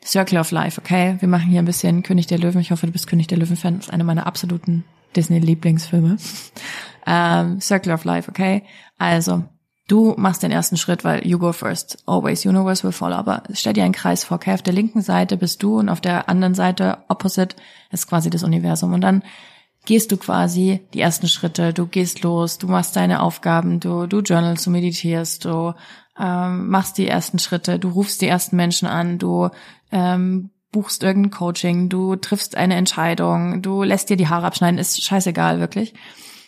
Circle 0.06 0.40
of 0.40 0.52
Life, 0.52 0.80
okay? 0.80 1.16
Wir 1.20 1.30
machen 1.30 1.50
hier 1.50 1.60
ein 1.60 1.66
bisschen 1.66 2.04
König 2.04 2.28
der 2.28 2.38
Löwen. 2.38 2.60
Ich 2.60 2.72
hoffe, 2.72 2.86
du 2.86 2.92
bist 2.92 3.08
König 3.08 3.28
der 3.28 3.38
Löwen-Fan. 3.38 3.78
Das 3.78 3.88
ist 3.88 3.94
einer 3.94 4.04
meiner 4.04 4.28
absoluten 4.28 4.84
Disney-Lieblingsfilme. 5.16 6.18
Ähm, 7.06 7.60
Circle 7.60 7.92
of 7.92 8.06
Life, 8.06 8.32
okay? 8.32 8.64
Also, 8.98 9.44
Du 9.88 10.14
machst 10.18 10.44
den 10.44 10.52
ersten 10.52 10.78
Schritt, 10.78 11.04
weil 11.04 11.28
you 11.28 11.38
go 11.38 11.52
first. 11.52 11.98
Always, 12.06 12.46
universe 12.46 12.84
will 12.84 12.94
follow. 12.94 13.16
Aber 13.16 13.44
stell 13.54 13.74
dir 13.74 13.84
einen 13.84 13.94
Kreis 13.94 14.24
vor, 14.24 14.36
okay? 14.36 14.54
Auf 14.54 14.62
der 14.62 14.74
linken 14.74 15.02
Seite 15.02 15.36
bist 15.36 15.62
du 15.62 15.80
und 15.80 15.90
auf 15.90 16.00
der 16.00 16.30
anderen 16.30 16.56
Seite, 16.56 17.00
opposite, 17.10 17.58
ist 17.92 18.08
quasi 18.08 18.30
das 18.30 18.44
Universum. 18.44 18.94
Und 18.94 19.02
dann 19.02 19.24
gehst 19.86 20.12
du 20.12 20.18
quasi 20.18 20.82
die 20.94 21.02
ersten 21.02 21.28
Schritte, 21.28 21.74
du 21.74 21.88
gehst 21.88 22.24
los, 22.24 22.58
du 22.58 22.68
machst 22.68 22.96
deine 22.96 23.22
Aufgaben, 23.22 23.80
du, 23.80 24.08
du 24.08 24.20
journalst, 24.20 24.66
du 24.66 24.70
meditierst, 24.70 25.44
du 25.44 25.74
ähm, 26.18 26.70
machst 26.70 26.98
die 26.98 27.08
ersten 27.08 27.40
Schritte, 27.40 27.80
du 27.80 27.90
rufst 27.90 28.22
die 28.22 28.28
ersten 28.28 28.56
Menschen 28.56 28.88
an, 28.88 29.18
du 29.18 29.50
ähm, 29.92 30.52
buchst 30.72 31.04
irgendein 31.04 31.32
Coaching, 31.32 31.90
du 31.90 32.16
triffst 32.16 32.56
eine 32.56 32.76
Entscheidung, 32.76 33.62
du 33.62 33.84
lässt 33.84 34.10
dir 34.10 34.18
die 34.18 34.28
Haare 34.28 34.46
abschneiden, 34.46 34.80
ist 34.80 35.02
scheißegal, 35.04 35.60
wirklich. 35.60 35.94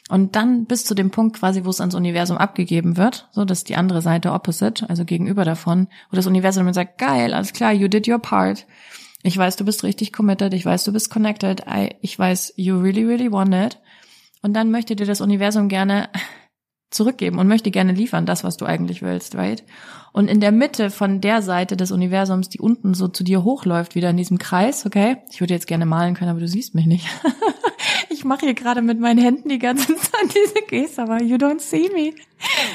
Und 0.09 0.35
dann 0.35 0.65
bis 0.65 0.85
zu 0.85 0.93
dem 0.93 1.09
Punkt 1.09 1.39
quasi, 1.39 1.65
wo 1.65 1.69
es 1.69 1.79
ans 1.79 1.95
Universum 1.95 2.38
abgegeben 2.38 2.95
wird, 2.95 3.27
so 3.31 3.43
das 3.43 3.59
ist 3.59 3.69
die 3.69 3.75
andere 3.75 4.03
Seite 4.03 4.33
opposite, 4.33 4.88
also 4.88 5.03
gegenüber 5.03 5.45
davon, 5.45 5.88
wo 6.12 6.15
das 6.15 6.27
Universum 6.27 6.65
dann 6.65 6.75
sagt, 6.75 7.00
geil, 7.00 7.33
alles 7.33 7.53
klar, 7.53 7.74
you 7.74 7.88
did 7.88 8.07
your 8.07 8.19
part. 8.19 8.67
Ich 9.24 9.35
weiß, 9.35 9.55
du 9.55 9.65
bist 9.65 9.83
richtig 9.83 10.13
committed, 10.13 10.53
ich 10.53 10.63
weiß, 10.63 10.83
du 10.83 10.93
bist 10.93 11.09
connected, 11.09 11.63
I, 11.67 11.95
ich 12.01 12.17
weiß, 12.17 12.53
you 12.57 12.79
really, 12.79 13.03
really 13.03 13.31
want 13.31 13.55
it. 13.55 13.79
Und 14.43 14.53
dann 14.53 14.69
möchte 14.69 14.95
dir 14.95 15.07
das 15.07 15.21
Universum 15.21 15.69
gerne 15.69 16.09
zurückgeben 16.91 17.39
und 17.39 17.47
möchte 17.47 17.71
gerne 17.71 17.91
liefern, 17.91 18.27
das, 18.27 18.43
was 18.43 18.57
du 18.57 18.65
eigentlich 18.65 19.01
willst, 19.01 19.33
right? 19.33 19.63
Und 20.13 20.27
in 20.27 20.39
der 20.39 20.51
Mitte 20.51 20.91
von 20.91 21.19
der 21.19 21.41
Seite 21.41 21.75
des 21.75 21.91
Universums, 21.91 22.50
die 22.50 22.59
unten 22.59 22.93
so 22.93 23.07
zu 23.07 23.24
dir 23.24 23.43
hochläuft, 23.43 23.95
wieder 23.95 24.12
in 24.12 24.17
diesem 24.17 24.38
Kreis, 24.38 24.85
okay? 24.85 25.17
Ich 25.31 25.41
würde 25.41 25.55
jetzt 25.55 25.65
gerne 25.65 25.88
malen 25.88 26.13
können, 26.13 26.29
aber 26.29 26.39
du 26.39 26.47
siehst 26.47 26.75
mich 26.75 26.85
nicht. 26.85 27.07
ich 28.15 28.25
mache 28.25 28.45
hier 28.45 28.53
gerade 28.53 28.81
mit 28.81 29.00
meinen 29.00 29.19
Händen 29.19 29.50
die 29.50 29.60
ganze 29.60 29.95
Zeit 29.95 30.34
diese 30.34 30.65
Geste, 30.67 31.03
aber 31.03 31.22
you 31.22 31.36
don't 31.36 31.60
see 31.60 31.89
me. 31.93 32.13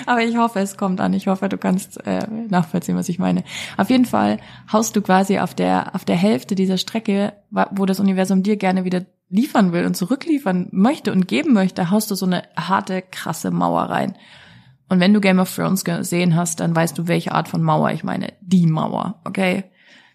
Aber 0.06 0.22
ich 0.22 0.36
hoffe, 0.36 0.60
es 0.60 0.76
kommt 0.76 1.00
an. 1.00 1.14
Ich 1.14 1.26
hoffe, 1.26 1.48
du 1.48 1.58
kannst 1.58 2.04
äh, 2.06 2.26
nachvollziehen, 2.48 2.96
was 2.96 3.08
ich 3.08 3.18
meine. 3.18 3.44
Auf 3.76 3.90
jeden 3.90 4.04
Fall 4.04 4.38
haust 4.70 4.94
du 4.94 5.02
quasi 5.02 5.38
auf 5.38 5.54
der 5.54 5.94
auf 5.94 6.04
der 6.04 6.16
Hälfte 6.16 6.54
dieser 6.54 6.78
Strecke, 6.78 7.32
wo 7.70 7.86
das 7.86 8.00
Universum 8.00 8.42
dir 8.42 8.56
gerne 8.56 8.84
wieder 8.84 9.06
liefern 9.30 9.72
will 9.72 9.86
und 9.86 9.96
zurückliefern 9.96 10.68
möchte 10.72 11.12
und 11.12 11.28
geben 11.28 11.52
möchte, 11.52 11.90
haust 11.90 12.10
du 12.10 12.14
so 12.14 12.26
eine 12.26 12.42
harte, 12.56 13.02
krasse 13.02 13.50
Mauer 13.50 13.82
rein. 13.82 14.16
Und 14.88 14.98
wenn 14.98 15.14
du 15.14 15.20
Game 15.20 15.38
of 15.38 15.54
Thrones 15.54 15.84
gesehen 15.84 16.34
hast, 16.34 16.60
dann 16.60 16.74
weißt 16.74 16.98
du, 16.98 17.06
welche 17.06 17.32
Art 17.32 17.48
von 17.48 17.62
Mauer 17.62 17.92
ich 17.92 18.02
meine. 18.02 18.32
Die 18.40 18.66
Mauer, 18.66 19.20
okay? 19.24 19.64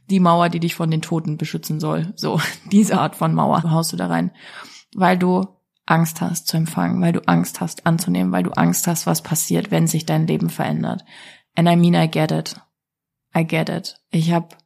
Die 0.09 0.19
Mauer, 0.19 0.49
die 0.49 0.59
dich 0.59 0.75
von 0.75 0.91
den 0.91 1.01
Toten 1.01 1.37
beschützen 1.37 1.79
soll. 1.79 2.13
So, 2.15 2.41
diese 2.71 2.99
Art 2.99 3.15
von 3.15 3.33
Mauer 3.33 3.63
haust 3.63 3.93
du 3.93 3.97
da 3.97 4.07
rein. 4.07 4.31
Weil 4.95 5.17
du 5.17 5.45
Angst 5.85 6.21
hast 6.21 6.47
zu 6.47 6.57
empfangen, 6.57 7.01
weil 7.01 7.13
du 7.13 7.21
Angst 7.27 7.61
hast 7.61 7.85
anzunehmen, 7.85 8.31
weil 8.31 8.43
du 8.43 8.51
Angst 8.51 8.87
hast, 8.87 9.05
was 9.05 9.21
passiert, 9.21 9.69
wenn 9.69 9.87
sich 9.87 10.05
dein 10.05 10.25
Leben 10.25 10.49
verändert. 10.49 11.05
And 11.55 11.69
I 11.69 11.75
mean, 11.75 11.93
I 11.93 12.09
get 12.09 12.31
it. 12.31 12.55
I 13.35 13.45
get 13.45 13.69
it. 13.69 13.97
Ich 14.09 14.31
hab 14.31 14.57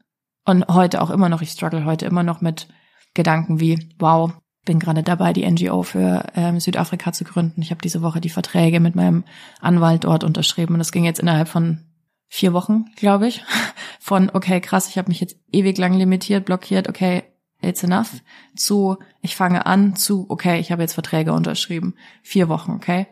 und 0.45 0.67
heute 0.67 1.01
auch 1.01 1.09
immer 1.09 1.29
noch, 1.29 1.41
ich 1.41 1.51
struggle 1.51 1.85
heute 1.85 2.05
immer 2.05 2.23
noch 2.23 2.41
mit 2.41 2.67
Gedanken 3.13 3.59
wie, 3.59 3.89
wow, 3.99 4.31
bin 4.65 4.79
gerade 4.79 5.03
dabei, 5.03 5.33
die 5.33 5.49
NGO 5.49 5.83
für 5.83 6.25
ähm, 6.35 6.59
Südafrika 6.59 7.11
zu 7.11 7.23
gründen. 7.23 7.61
Ich 7.61 7.71
habe 7.71 7.81
diese 7.81 8.01
Woche 8.01 8.21
die 8.21 8.29
Verträge 8.29 8.79
mit 8.79 8.95
meinem 8.95 9.23
Anwalt 9.59 10.03
dort 10.03 10.23
unterschrieben 10.23 10.73
und 10.73 10.79
das 10.79 10.91
ging 10.91 11.05
jetzt 11.05 11.19
innerhalb 11.19 11.47
von 11.47 11.85
vier 12.27 12.53
Wochen, 12.53 12.85
glaube 12.95 13.27
ich. 13.27 13.43
Von, 13.99 14.31
okay, 14.33 14.61
krass, 14.61 14.87
ich 14.87 14.97
habe 14.97 15.09
mich 15.09 15.19
jetzt 15.19 15.37
ewig 15.51 15.77
lang 15.77 15.93
limitiert, 15.93 16.45
blockiert, 16.45 16.87
okay, 16.87 17.23
it's 17.61 17.83
enough, 17.83 18.21
zu, 18.55 18.97
ich 19.21 19.35
fange 19.35 19.65
an, 19.65 19.95
zu, 19.95 20.25
okay, 20.29 20.59
ich 20.59 20.71
habe 20.71 20.81
jetzt 20.81 20.93
Verträge 20.93 21.33
unterschrieben. 21.33 21.95
Vier 22.23 22.49
Wochen, 22.49 22.71
okay. 22.71 23.07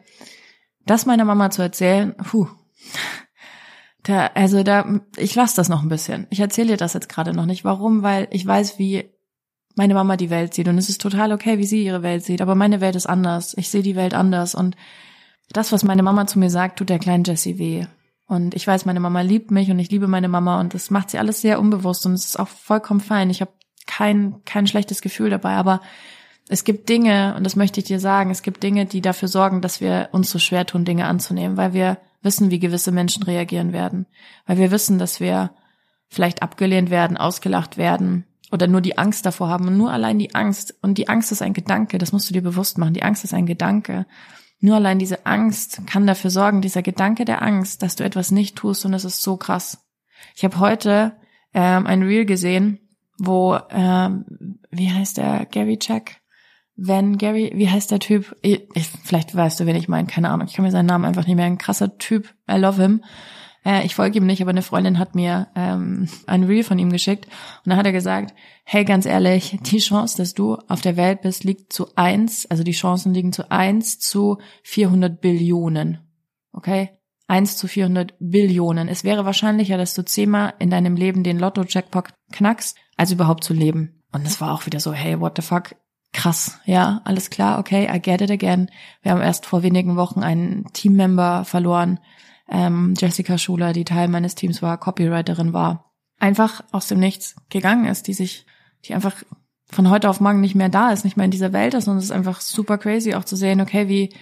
Das 0.85 1.05
meiner 1.05 1.25
Mama 1.25 1.49
zu 1.49 1.61
erzählen, 1.61 2.15
puh, 2.17 2.47
da, 4.03 4.27
also 4.35 4.63
da, 4.63 5.01
ich 5.17 5.35
lasse 5.35 5.55
das 5.57 5.67
noch 5.67 5.83
ein 5.83 5.89
bisschen. 5.89 6.27
Ich 6.29 6.39
erzähle 6.39 6.69
dir 6.69 6.77
das 6.77 6.93
jetzt 6.93 7.09
gerade 7.09 7.33
noch 7.33 7.45
nicht. 7.45 7.65
Warum? 7.65 8.03
Weil 8.03 8.27
ich 8.31 8.45
weiß, 8.45 8.79
wie 8.79 9.11
meine 9.75 9.93
Mama 9.93 10.17
die 10.17 10.29
Welt 10.29 10.53
sieht 10.53 10.67
und 10.67 10.77
es 10.77 10.89
ist 10.89 11.01
total 11.01 11.31
okay, 11.31 11.57
wie 11.59 11.65
sie 11.65 11.83
ihre 11.83 12.01
Welt 12.01 12.23
sieht, 12.23 12.41
aber 12.41 12.55
meine 12.55 12.81
Welt 12.81 12.95
ist 12.95 13.05
anders. 13.05 13.55
Ich 13.57 13.69
sehe 13.69 13.83
die 13.83 13.95
Welt 13.95 14.13
anders 14.13 14.55
und 14.55 14.75
das, 15.51 15.71
was 15.71 15.83
meine 15.83 16.03
Mama 16.03 16.25
zu 16.25 16.39
mir 16.39 16.49
sagt, 16.49 16.79
tut 16.79 16.89
der 16.89 16.99
kleinen 16.99 17.23
Jessie 17.23 17.59
weh. 17.59 17.85
Und 18.27 18.55
ich 18.55 18.65
weiß, 18.67 18.85
meine 18.85 18.99
Mama 18.99 19.21
liebt 19.21 19.51
mich 19.51 19.69
und 19.71 19.79
ich 19.79 19.91
liebe 19.91 20.07
meine 20.07 20.27
Mama 20.27 20.59
und 20.59 20.73
das 20.73 20.89
macht 20.89 21.11
sie 21.11 21.19
alles 21.19 21.41
sehr 21.41 21.59
unbewusst 21.59 22.05
und 22.05 22.13
es 22.13 22.25
ist 22.25 22.39
auch 22.39 22.47
vollkommen 22.47 22.99
fein. 22.99 23.29
Ich 23.29 23.39
habe 23.39 23.51
kein 23.87 24.43
kein 24.45 24.67
schlechtes 24.67 25.01
Gefühl 25.01 25.29
dabei, 25.29 25.55
aber 25.55 25.81
es 26.49 26.63
gibt 26.63 26.87
Dinge 26.87 27.35
und 27.35 27.43
das 27.43 27.55
möchte 27.55 27.79
ich 27.79 27.85
dir 27.85 27.99
sagen, 27.99 28.29
es 28.29 28.41
gibt 28.41 28.63
Dinge, 28.63 28.85
die 28.85 29.01
dafür 29.01 29.27
sorgen, 29.27 29.61
dass 29.61 29.81
wir 29.81 30.09
uns 30.11 30.29
so 30.29 30.39
schwer 30.39 30.65
tun, 30.65 30.85
Dinge 30.85 31.05
anzunehmen, 31.05 31.57
weil 31.57 31.73
wir 31.73 31.97
wissen, 32.21 32.51
wie 32.51 32.59
gewisse 32.59 32.91
Menschen 32.91 33.23
reagieren 33.23 33.73
werden, 33.73 34.05
weil 34.45 34.57
wir 34.57 34.71
wissen, 34.71 34.99
dass 34.99 35.19
wir 35.19 35.51
vielleicht 36.07 36.41
abgelehnt 36.41 36.89
werden, 36.89 37.17
ausgelacht 37.17 37.77
werden, 37.77 38.25
oder 38.51 38.67
nur 38.67 38.81
die 38.81 38.97
Angst 38.97 39.25
davor 39.25 39.49
haben 39.49 39.67
und 39.67 39.77
nur 39.77 39.91
allein 39.91 40.19
die 40.19 40.33
Angst 40.35 40.75
und 40.81 40.97
die 40.97 41.09
Angst 41.09 41.31
ist 41.31 41.41
ein 41.41 41.53
Gedanke, 41.53 41.97
das 41.97 42.11
musst 42.11 42.29
du 42.29 42.33
dir 42.33 42.41
bewusst 42.41 42.77
machen. 42.77 42.93
Die 42.93 43.03
Angst 43.03 43.23
ist 43.23 43.33
ein 43.33 43.45
Gedanke. 43.45 44.05
Nur 44.59 44.75
allein 44.77 44.99
diese 44.99 45.25
Angst 45.25 45.81
kann 45.85 46.07
dafür 46.07 46.29
sorgen, 46.29 46.61
dieser 46.61 46.81
Gedanke 46.81 47.25
der 47.25 47.41
Angst, 47.41 47.83
dass 47.83 47.95
du 47.95 48.03
etwas 48.03 48.31
nicht 48.31 48.55
tust 48.55 48.85
und 48.85 48.93
es 48.93 49.05
ist 49.05 49.21
so 49.21 49.37
krass. 49.37 49.85
Ich 50.35 50.43
habe 50.43 50.59
heute 50.59 51.17
ähm, 51.53 51.85
ein 51.85 52.01
Reel 52.03 52.25
gesehen, 52.25 52.79
wo 53.17 53.57
ähm, 53.71 54.25
wie 54.69 54.91
heißt 54.91 55.17
der 55.17 55.45
Gary 55.45 55.77
Check? 55.77 56.21
Wenn 56.75 57.17
Gary, 57.17 57.51
wie 57.55 57.69
heißt 57.69 57.89
der 57.89 57.99
Typ? 57.99 58.35
Ich, 58.41 58.67
vielleicht 59.03 59.35
weißt 59.35 59.59
du, 59.59 59.65
wen 59.65 59.75
ich 59.75 59.87
meine, 59.87 60.07
keine 60.07 60.29
Ahnung. 60.29 60.47
Ich 60.47 60.53
kann 60.53 60.63
mir 60.63 60.71
seinen 60.71 60.85
Namen 60.85 61.05
einfach 61.05 61.25
nicht 61.25 61.35
mehr. 61.35 61.45
Ein 61.45 61.57
krasser 61.57 61.97
Typ. 61.97 62.35
I 62.49 62.57
love 62.57 62.81
him. 62.81 63.01
Äh, 63.67 63.85
ich 63.85 63.95
folge 63.95 64.17
ihm 64.17 64.25
nicht, 64.25 64.41
aber 64.41 64.51
eine 64.51 64.61
Freundin 64.61 64.97
hat 64.97 65.13
mir 65.13 65.47
ähm, 65.55 66.07
ein 66.25 66.43
Reel 66.45 66.63
von 66.63 66.79
ihm 66.79 66.91
geschickt 66.91 67.27
und 67.65 67.71
da 67.71 67.75
hat 67.75 67.85
er 67.85 67.91
gesagt, 67.91 68.33
hey, 68.63 68.85
ganz 68.85 69.05
ehrlich, 69.05 69.57
die 69.61 69.79
Chance, 69.79 70.17
dass 70.17 70.33
du 70.33 70.55
auf 70.67 70.81
der 70.81 70.95
Welt 70.95 71.21
bist, 71.21 71.43
liegt 71.43 71.73
zu 71.73 71.87
eins, 71.95 72.45
also 72.49 72.63
die 72.63 72.71
Chancen 72.71 73.13
liegen 73.13 73.33
zu 73.33 73.51
eins 73.51 73.99
zu 73.99 74.37
400 74.63 75.19
Billionen. 75.19 75.99
Okay? 76.53 76.91
Eins 77.27 77.57
zu 77.57 77.67
400 77.67 78.13
Billionen. 78.19 78.87
Es 78.87 79.03
wäre 79.03 79.25
wahrscheinlicher, 79.25 79.77
dass 79.77 79.93
du 79.93 80.05
zehnmal 80.05 80.53
in 80.59 80.69
deinem 80.69 80.95
Leben 80.95 81.23
den 81.23 81.37
Lotto-Jackpot 81.37 82.13
knackst, 82.31 82.77
als 82.97 83.11
überhaupt 83.11 83.43
zu 83.43 83.53
leben. 83.53 84.03
Und 84.11 84.25
es 84.25 84.41
war 84.41 84.53
auch 84.53 84.65
wieder 84.65 84.79
so, 84.79 84.91
hey, 84.91 85.19
what 85.19 85.33
the 85.35 85.41
fuck? 85.41 85.75
Krass, 86.13 86.59
ja, 86.65 87.01
alles 87.03 87.29
klar, 87.29 87.59
okay, 87.59 87.87
I 87.93 88.01
get 88.01 88.21
it 88.21 88.31
again. 88.31 88.71
Wir 89.01 89.11
haben 89.11 89.21
erst 89.21 89.45
vor 89.45 89.61
wenigen 89.61 89.97
Wochen 89.97 90.23
einen 90.23 90.65
Teammember 90.73 91.45
verloren, 91.45 91.99
ähm, 92.49 92.93
Jessica 92.97 93.37
Schuler, 93.37 93.73
die 93.73 93.83
Teil 93.83 94.07
meines 94.07 94.33
Teams 94.33 94.61
war, 94.61 94.77
Copywriterin 94.77 95.53
war, 95.53 95.93
einfach 96.17 96.63
aus 96.71 96.87
dem 96.87 96.99
Nichts 96.99 97.35
gegangen 97.49 97.85
ist, 97.85 98.07
die 98.07 98.13
sich, 98.13 98.45
die 98.85 98.93
einfach 98.93 99.15
von 99.69 99.89
heute 99.89 100.09
auf 100.09 100.21
morgen 100.21 100.39
nicht 100.39 100.55
mehr 100.55 100.69
da 100.69 100.91
ist, 100.91 101.03
nicht 101.03 101.17
mehr 101.17 101.25
in 101.25 101.31
dieser 101.31 101.51
Welt 101.51 101.73
ist 101.73 101.89
und 101.89 101.97
es 101.97 102.05
ist 102.05 102.11
einfach 102.11 102.39
super 102.39 102.77
crazy 102.77 103.13
auch 103.13 103.25
zu 103.25 103.35
sehen, 103.35 103.59
okay, 103.59 103.89
wie, 103.89 104.13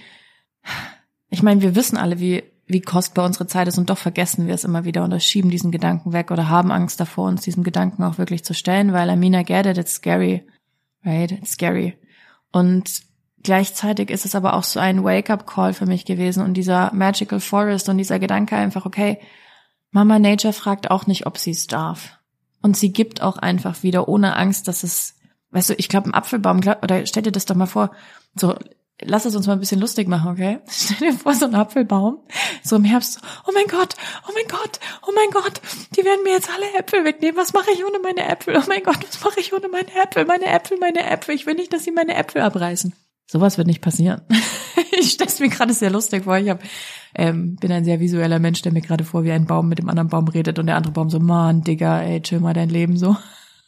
ich 1.30 1.44
meine, 1.44 1.62
wir 1.62 1.76
wissen 1.76 1.98
alle, 1.98 2.20
wie, 2.20 2.44
wie 2.68 2.82
kostbar 2.82 3.26
unsere 3.26 3.48
Zeit 3.48 3.68
ist 3.68 3.78
und 3.78 3.90
doch 3.90 3.98
vergessen 3.98 4.48
wir 4.48 4.56
es 4.56 4.64
immer 4.64 4.86
wieder 4.86 5.06
oder 5.06 5.20
schieben 5.20 5.52
diesen 5.52 5.72
Gedanken 5.72 6.14
weg 6.14 6.32
oder 6.32 6.50
haben 6.50 6.72
Angst 6.72 7.00
davor, 7.00 7.28
uns 7.28 7.42
diesen 7.44 7.64
Gedanken 7.64 8.04
auch 8.04 8.18
wirklich 8.18 8.44
zu 8.44 8.54
stellen, 8.54 8.92
weil 8.94 9.10
I 9.10 9.16
mean, 9.16 9.44
get 9.46 9.66
it, 9.66 9.78
it's 9.78 9.94
scary, 9.94 10.48
right, 11.04 11.32
it's 11.32 11.52
scary. 11.52 11.98
Und 12.52 13.06
Gleichzeitig 13.46 14.10
ist 14.10 14.26
es 14.26 14.34
aber 14.34 14.56
auch 14.56 14.64
so 14.64 14.80
ein 14.80 15.04
Wake-up-Call 15.04 15.74
für 15.74 15.86
mich 15.86 16.06
gewesen 16.06 16.44
und 16.44 16.56
dieser 16.56 16.92
Magical 16.96 17.40
Forest 17.40 17.90
und 17.90 18.00
dieser 18.00 18.18
Gedanke 18.18 18.56
einfach, 18.56 18.88
okay, 18.88 19.20
Mama 19.92 20.18
Nature 20.18 20.52
fragt 20.52 20.90
auch 20.90 21.06
nicht, 21.06 21.28
ob 21.28 21.38
sie 21.38 21.52
es 21.52 21.68
darf. 21.68 22.18
Und 22.64 22.76
sie 22.76 22.92
gibt 22.92 23.22
auch 23.22 23.38
einfach 23.38 23.84
wieder 23.84 24.08
ohne 24.08 24.36
Angst, 24.36 24.68
dass 24.68 24.82
es, 24.82 25.14
weißt 25.52 25.70
du, 25.70 25.74
ich 25.76 25.90
glaube, 25.90 26.10
ein 26.10 26.16
Apfelbaum, 26.16 26.62
oder 26.82 27.06
stell 27.06 27.22
dir 27.22 27.32
das 27.32 27.46
doch 27.46 27.56
mal 27.56 27.68
vor, 27.68 27.92
so, 28.34 28.56
lass 29.02 29.26
es 29.26 29.36
uns 29.36 29.48
mal 29.48 29.54
ein 29.54 29.60
bisschen 29.60 29.82
lustig 29.82 30.08
machen, 30.08 30.32
okay? 30.32 30.60
Stell 30.70 31.12
dir 31.12 31.18
vor, 31.18 31.34
so 31.34 31.46
ein 31.46 31.56
Apfelbaum, 31.56 32.20
so 32.64 32.76
im 32.76 32.84
Herbst, 32.84 33.20
oh 33.48 33.52
mein 33.54 33.68
Gott, 33.68 33.96
oh 34.28 34.32
mein 34.34 34.48
Gott, 34.48 34.80
oh 35.08 35.12
mein 35.14 35.30
Gott, 35.32 35.62
die 35.96 36.06
werden 36.06 36.24
mir 36.24 36.34
jetzt 36.34 36.50
alle 36.50 36.80
Äpfel 36.80 37.04
wegnehmen. 37.04 37.38
Was 37.38 37.54
mache 37.54 37.72
ich 37.74 37.84
ohne 37.86 38.00
meine 38.00 38.28
Äpfel? 38.28 38.56
Oh 38.58 38.64
mein 38.68 38.84
Gott, 38.84 39.00
was 39.08 39.24
mache 39.24 39.40
ich 39.40 39.54
ohne 39.54 39.68
meine 39.68 39.94
Äpfel? 39.96 40.26
Meine 40.26 40.46
Äpfel, 40.46 40.78
meine 40.80 41.10
Äpfel. 41.10 41.36
Ich 41.36 41.46
will 41.46 41.56
nicht, 41.56 41.74
dass 41.74 41.84
sie 41.84 41.92
meine 41.92 42.16
Äpfel 42.16 42.42
abreißen. 42.42 42.94
Sowas 43.28 43.58
wird 43.58 43.68
nicht 43.68 43.82
passieren. 43.82 44.22
ich 45.00 45.12
stelle 45.12 45.30
es 45.30 45.40
mir 45.40 45.50
gerade 45.50 45.74
sehr 45.74 45.90
lustig 45.90 46.26
vor. 46.26 46.38
Ich 46.38 46.50
hab, 46.50 46.62
ähm, 47.16 47.56
bin 47.56 47.72
ein 47.72 47.84
sehr 47.84 48.00
visueller 48.00 48.40
Mensch, 48.40 48.62
der 48.62 48.72
mir 48.72 48.82
gerade 48.82 49.04
vor, 49.04 49.24
wie 49.24 49.32
ein 49.32 49.46
Baum 49.46 49.68
mit 49.68 49.80
dem 49.80 49.90
anderen 49.90 50.10
Baum 50.10 50.28
redet 50.28 50.60
und 50.60 50.68
der 50.68 50.76
andere 50.76 50.94
Baum 50.94 51.10
so, 51.10 51.20
Mann, 51.20 51.62
Digga, 51.62 52.02
ey, 52.02 52.22
chill 52.22 52.40
mal 52.40 52.54
dein 52.54 52.70
Leben 52.70 52.98
so. 52.98 53.18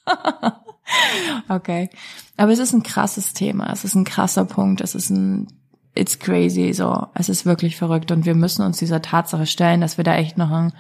okay. 1.50 1.90
Aber 2.38 2.52
es 2.52 2.60
ist 2.60 2.74
ein 2.74 2.84
krasses 2.84 3.34
Thema. 3.34 3.72
Es 3.72 3.84
ist 3.84 3.96
ein 3.96 4.06
krasser 4.06 4.46
Punkt. 4.46 4.82
Es 4.82 4.96
ist 4.96 5.10
ein, 5.10 5.48
it's 5.96 6.20
crazy, 6.20 6.74
so. 6.74 7.08
Es 7.14 7.30
ist 7.30 7.46
wirklich 7.46 7.76
verrückt 7.76 8.12
und 8.12 8.26
wir 8.26 8.36
müssen 8.36 8.66
uns 8.66 8.78
dieser 8.78 9.02
Tatsache 9.02 9.46
stellen, 9.46 9.82
dass 9.82 9.98
wir 9.98 10.04
da 10.04 10.16
echt 10.16 10.38
noch 10.38 10.52
ein 10.52 10.74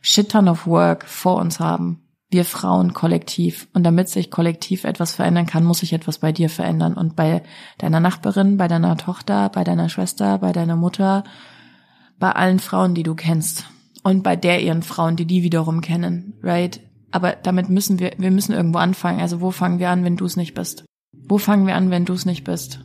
shit 0.00 0.30
ton 0.30 0.48
of 0.48 0.66
work 0.66 1.04
vor 1.06 1.36
uns 1.36 1.60
haben 1.60 2.02
wir 2.30 2.44
Frauen 2.44 2.94
kollektiv. 2.94 3.68
Und 3.74 3.82
damit 3.82 4.08
sich 4.08 4.30
kollektiv 4.30 4.84
etwas 4.84 5.14
verändern 5.14 5.46
kann, 5.46 5.64
muss 5.64 5.80
sich 5.80 5.92
etwas 5.92 6.18
bei 6.18 6.32
dir 6.32 6.48
verändern. 6.48 6.94
Und 6.94 7.16
bei 7.16 7.42
deiner 7.78 8.00
Nachbarin, 8.00 8.56
bei 8.56 8.68
deiner 8.68 8.96
Tochter, 8.96 9.48
bei 9.48 9.64
deiner 9.64 9.88
Schwester, 9.88 10.38
bei 10.38 10.52
deiner 10.52 10.76
Mutter, 10.76 11.24
bei 12.18 12.30
allen 12.30 12.60
Frauen, 12.60 12.94
die 12.94 13.02
du 13.02 13.14
kennst. 13.14 13.64
Und 14.02 14.22
bei 14.22 14.36
der 14.36 14.62
ihren 14.62 14.82
Frauen, 14.82 15.16
die 15.16 15.26
die 15.26 15.42
wiederum 15.42 15.80
kennen, 15.80 16.34
right? 16.42 16.80
Aber 17.10 17.32
damit 17.32 17.68
müssen 17.68 17.98
wir, 17.98 18.12
wir 18.18 18.30
müssen 18.30 18.52
irgendwo 18.52 18.78
anfangen. 18.78 19.20
Also 19.20 19.40
wo 19.40 19.50
fangen 19.50 19.78
wir 19.78 19.90
an, 19.90 20.04
wenn 20.04 20.16
du 20.16 20.24
es 20.24 20.36
nicht 20.36 20.54
bist? 20.54 20.84
Wo 21.12 21.38
fangen 21.38 21.66
wir 21.66 21.74
an, 21.74 21.90
wenn 21.90 22.04
du 22.04 22.12
es 22.12 22.26
nicht 22.26 22.44
bist? 22.44 22.84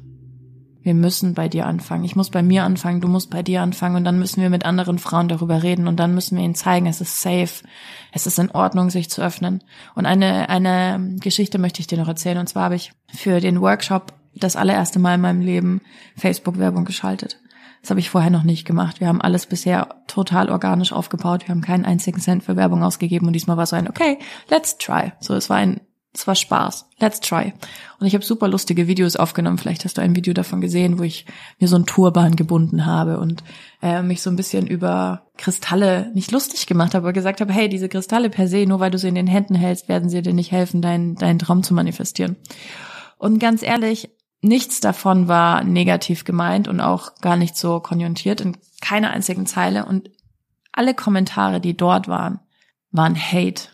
wir 0.85 0.93
müssen 0.93 1.33
bei 1.33 1.49
dir 1.49 1.65
anfangen. 1.65 2.03
Ich 2.03 2.15
muss 2.15 2.29
bei 2.29 2.43
mir 2.43 2.63
anfangen, 2.63 3.01
du 3.01 3.07
musst 3.07 3.31
bei 3.31 3.41
dir 3.41 3.63
anfangen 3.63 3.95
und 3.95 4.03
dann 4.03 4.19
müssen 4.19 4.43
wir 4.43 4.51
mit 4.51 4.65
anderen 4.65 4.99
Frauen 4.99 5.27
darüber 5.27 5.63
reden 5.63 5.87
und 5.87 5.99
dann 5.99 6.13
müssen 6.13 6.37
wir 6.37 6.45
ihnen 6.45 6.53
zeigen, 6.53 6.85
es 6.85 7.01
ist 7.01 7.21
safe, 7.21 7.63
es 8.11 8.27
ist 8.27 8.37
in 8.37 8.51
Ordnung, 8.51 8.91
sich 8.91 9.09
zu 9.09 9.23
öffnen. 9.23 9.63
Und 9.95 10.05
eine, 10.05 10.47
eine 10.47 11.15
Geschichte 11.19 11.57
möchte 11.57 11.79
ich 11.81 11.87
dir 11.87 11.97
noch 11.97 12.07
erzählen 12.07 12.37
und 12.37 12.47
zwar 12.47 12.65
habe 12.65 12.75
ich 12.75 12.91
für 13.11 13.39
den 13.39 13.61
Workshop 13.61 14.13
das 14.35 14.55
allererste 14.55 14.99
Mal 14.99 15.15
in 15.15 15.21
meinem 15.21 15.41
Leben 15.41 15.81
Facebook-Werbung 16.17 16.85
geschaltet. 16.85 17.39
Das 17.81 17.89
habe 17.89 17.99
ich 17.99 18.09
vorher 18.09 18.31
noch 18.31 18.43
nicht 18.43 18.65
gemacht. 18.65 18.99
Wir 18.99 19.07
haben 19.07 19.21
alles 19.21 19.45
bisher 19.45 20.03
total 20.07 20.49
organisch 20.49 20.91
aufgebaut. 20.91 21.47
Wir 21.47 21.49
haben 21.49 21.61
keinen 21.61 21.85
einzigen 21.85 22.19
Cent 22.19 22.43
für 22.43 22.55
Werbung 22.55 22.83
ausgegeben 22.83 23.27
und 23.27 23.33
diesmal 23.33 23.57
war 23.57 23.65
so 23.65 23.75
ein, 23.75 23.89
okay, 23.89 24.17
let's 24.49 24.77
try. 24.77 25.13
So, 25.19 25.33
es 25.35 25.49
war 25.49 25.57
ein 25.57 25.81
Es 26.17 26.25
war 26.27 26.35
Spaß. 26.35 26.85
Let's 26.99 27.19
try. 27.19 27.53
Und 27.99 28.07
ich 28.07 28.13
habe 28.13 28.23
super 28.23 28.47
lustige 28.47 28.87
Videos 28.87 29.17
aufgenommen. 29.17 29.57
Vielleicht 29.57 29.83
hast 29.83 29.97
du 29.97 30.01
ein 30.01 30.15
Video 30.15 30.33
davon 30.33 30.61
gesehen, 30.61 30.97
wo 30.97 31.03
ich 31.03 31.25
mir 31.59 31.67
so 31.67 31.75
ein 31.75 31.85
Turban 31.85 32.37
gebunden 32.37 32.85
habe 32.85 33.19
und 33.19 33.43
äh, 33.81 34.01
mich 34.01 34.21
so 34.21 34.29
ein 34.29 34.37
bisschen 34.37 34.65
über 34.65 35.23
Kristalle 35.35 36.11
nicht 36.13 36.31
lustig 36.31 36.67
gemacht 36.67 36.95
habe, 36.95 37.05
aber 37.05 37.13
gesagt 37.13 37.41
habe, 37.41 37.51
hey, 37.51 37.67
diese 37.67 37.89
Kristalle 37.89 38.29
per 38.29 38.47
se, 38.47 38.65
nur 38.65 38.79
weil 38.79 38.91
du 38.91 38.97
sie 38.97 39.09
in 39.09 39.15
den 39.15 39.27
Händen 39.27 39.55
hältst, 39.55 39.89
werden 39.89 40.09
sie 40.09 40.21
dir 40.21 40.33
nicht 40.33 40.53
helfen, 40.53 40.81
deinen, 40.81 41.15
deinen 41.15 41.39
Traum 41.39 41.63
zu 41.63 41.73
manifestieren. 41.73 42.37
Und 43.17 43.39
ganz 43.39 43.61
ehrlich, 43.61 44.09
nichts 44.41 44.79
davon 44.79 45.27
war 45.27 45.63
negativ 45.63 46.23
gemeint 46.23 46.67
und 46.67 46.81
auch 46.81 47.15
gar 47.21 47.37
nicht 47.37 47.55
so 47.55 47.79
konjunktiert 47.79 48.41
in 48.41 48.57
keiner 48.81 49.11
einzigen 49.11 49.45
Zeile. 49.45 49.85
Und 49.85 50.11
alle 50.71 50.93
Kommentare, 50.93 51.59
die 51.59 51.75
dort 51.75 52.07
waren, 52.07 52.39
waren 52.91 53.15
Hate 53.15 53.69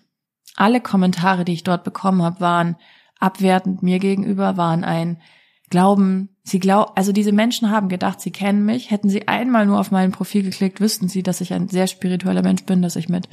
alle 0.55 0.81
Kommentare, 0.81 1.45
die 1.45 1.53
ich 1.53 1.63
dort 1.63 1.83
bekommen 1.83 2.21
habe, 2.21 2.39
waren 2.39 2.75
abwertend 3.19 3.83
mir 3.83 3.99
gegenüber, 3.99 4.57
waren 4.57 4.83
ein 4.83 5.21
Glauben, 5.69 6.29
sie 6.43 6.59
glauben, 6.59 6.91
also 6.95 7.13
diese 7.13 7.31
Menschen 7.31 7.71
haben 7.71 7.87
gedacht, 7.87 8.19
sie 8.19 8.31
kennen 8.31 8.65
mich. 8.65 8.91
Hätten 8.91 9.09
sie 9.09 9.29
einmal 9.29 9.65
nur 9.65 9.79
auf 9.79 9.89
mein 9.89 10.11
Profil 10.11 10.43
geklickt, 10.43 10.81
wüssten 10.81 11.07
sie, 11.07 11.23
dass 11.23 11.39
ich 11.39 11.53
ein 11.53 11.69
sehr 11.69 11.87
spiritueller 11.87 12.41
Mensch 12.41 12.65
bin, 12.65 12.81
dass 12.81 12.97
ich 12.97 13.07
mit 13.07 13.29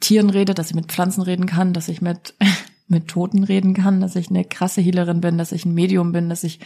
Tieren 0.00 0.30
rede, 0.30 0.54
dass 0.54 0.70
ich 0.70 0.74
mit 0.74 0.90
Pflanzen 0.90 1.20
reden 1.20 1.44
kann, 1.44 1.74
dass 1.74 1.88
ich 1.88 2.00
mit, 2.00 2.34
mit 2.90 3.08
Toten 3.08 3.44
reden 3.44 3.74
kann, 3.74 4.00
dass 4.00 4.16
ich 4.16 4.30
eine 4.30 4.44
krasse 4.44 4.80
Healerin 4.80 5.20
bin, 5.20 5.38
dass 5.38 5.52
ich 5.52 5.64
ein 5.64 5.74
Medium 5.74 6.12
bin, 6.12 6.28
dass 6.28 6.44
ich, 6.44 6.60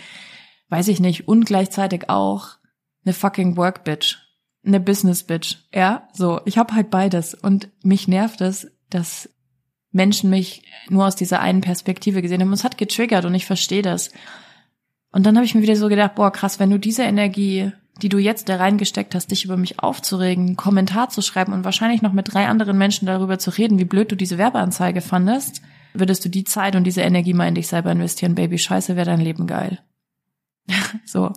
weiß 0.69 0.89
ich 0.89 1.01
nicht, 1.01 1.29
und 1.29 1.45
gleichzeitig 1.45 2.09
auch 2.09 2.57
eine 3.05 3.13
fucking 3.13 3.57
Work 3.57 3.85
Bitch, 3.85 4.17
eine 4.65 4.81
Business 4.81 5.23
Bitch. 5.23 5.57
Ja, 5.75 6.09
so, 6.13 6.41
ich 6.45 6.59
habe 6.59 6.75
halt 6.75 6.91
beides 6.91 7.35
und 7.35 7.69
mich 7.83 8.09
nervt 8.09 8.41
es, 8.41 8.71
dass 8.91 9.29
Menschen 9.93 10.29
mich 10.29 10.63
nur 10.89 11.07
aus 11.07 11.17
dieser 11.17 11.41
einen 11.41 11.61
Perspektive 11.61 12.21
gesehen 12.21 12.41
haben. 12.41 12.53
Es 12.53 12.65
hat 12.65 12.79
getriggert 12.79 13.25
und 13.25 13.35
ich 13.35 13.47
verstehe 13.47 13.83
das. 13.83 14.11
Und 15.13 15.25
dann 15.25 15.37
habe 15.37 15.47
ich 15.47 15.55
mir 15.55 15.63
wieder 15.63 15.77
so 15.77 15.89
gedacht, 15.89 16.17
boah, 16.17 16.33
krass, 16.33 16.59
wenn 16.59 16.71
du 16.71 16.79
diese 16.79 17.05
Energie, 17.05 17.71
die 18.03 18.09
du 18.09 18.19
jetzt 18.19 18.49
da 18.49 18.57
reingesteckt 18.57 19.15
hast, 19.15 19.31
dich 19.31 19.45
über 19.45 19.57
mich 19.57 19.79
aufzuregen, 19.79 20.47
einen 20.47 20.57
Kommentar 20.57 21.11
zu 21.11 21.23
schreiben 21.23 21.53
und 21.53 21.65
wahrscheinlich 21.65 22.03
noch 22.03 22.13
mit 22.13 22.35
drei 22.35 22.49
anderen 22.49 22.77
Menschen 22.77 23.07
darüber 23.07 23.39
zu 23.39 23.51
reden, 23.51 23.79
wie 23.79 23.85
blöd 23.85 24.11
du 24.11 24.17
diese 24.17 24.39
Werbeanzeige 24.39 25.01
fandest, 25.01 25.63
würdest 25.95 26.25
du 26.25 26.29
die 26.29 26.45
Zeit 26.45 26.77
und 26.77 26.85
diese 26.85 27.03
Energie 27.03 27.35
mal 27.35 27.49
in 27.49 27.55
dich 27.55 27.69
selber 27.69 27.93
investieren. 27.93 28.35
Baby, 28.35 28.59
scheiße, 28.59 28.97
wäre 28.97 29.07
dein 29.07 29.21
Leben 29.21 29.47
geil. 29.47 29.79
so. 31.07 31.33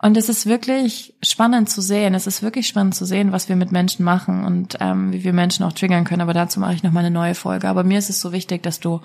Und 0.00 0.16
es 0.16 0.28
ist 0.28 0.46
wirklich 0.46 1.16
spannend 1.22 1.70
zu 1.70 1.80
sehen. 1.80 2.14
Es 2.14 2.26
ist 2.26 2.42
wirklich 2.42 2.68
spannend 2.68 2.94
zu 2.94 3.04
sehen, 3.04 3.32
was 3.32 3.48
wir 3.48 3.56
mit 3.56 3.72
Menschen 3.72 4.04
machen 4.04 4.44
und 4.44 4.76
ähm, 4.80 5.12
wie 5.12 5.24
wir 5.24 5.32
Menschen 5.32 5.64
auch 5.64 5.72
triggern 5.72 6.04
können. 6.04 6.22
Aber 6.22 6.34
dazu 6.34 6.60
mache 6.60 6.74
ich 6.74 6.82
noch 6.82 6.92
mal 6.92 7.00
eine 7.00 7.10
neue 7.10 7.34
Folge. 7.34 7.68
Aber 7.68 7.82
mir 7.82 7.98
ist 7.98 8.10
es 8.10 8.20
so 8.20 8.32
wichtig, 8.32 8.62
dass 8.62 8.78
du 8.78 9.00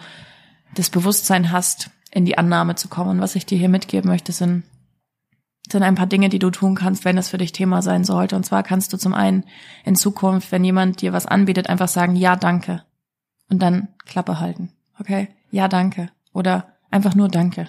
das 0.75 0.89
Bewusstsein 0.89 1.51
hast, 1.51 1.89
in 2.12 2.25
die 2.25 2.38
Annahme 2.38 2.75
zu 2.75 2.89
kommen. 2.89 3.10
Und 3.10 3.22
was 3.22 3.36
ich 3.36 3.46
dir 3.46 3.58
hier 3.58 3.70
mitgeben 3.70 4.10
möchte, 4.10 4.32
sind, 4.32 4.63
sind 5.72 5.82
ein 5.82 5.96
paar 5.96 6.08
Dinge, 6.08 6.30
die 6.30 6.39
du 6.39 6.51
tun 6.51 6.75
kannst, 6.75 7.06
wenn 7.06 7.18
es 7.18 7.30
für 7.30 7.39
dich 7.39 7.53
Thema 7.53 7.82
sein 7.82 8.03
sollte. 8.03 8.36
Und 8.36 8.46
zwar 8.46 8.62
kannst 8.62 8.94
du 8.94 8.98
zum 8.98 9.15
einen 9.15 9.46
in 9.86 9.96
Zukunft, 9.96 10.51
wenn 10.51 10.63
jemand 10.63 11.01
dir 11.01 11.12
was 11.12 11.25
anbietet, 11.25 11.70
einfach 11.70 11.88
sagen, 11.88 12.15
ja, 12.15 12.36
danke. 12.36 12.84
Und 13.50 13.60
dann 13.60 13.90
Klappe 14.06 14.40
halten. 14.40 14.72
Okay? 15.00 15.30
Ja, 15.52 15.68
danke. 15.68 16.10
Oder 16.34 16.74
einfach 16.90 17.16
nur 17.16 17.30
danke 17.30 17.68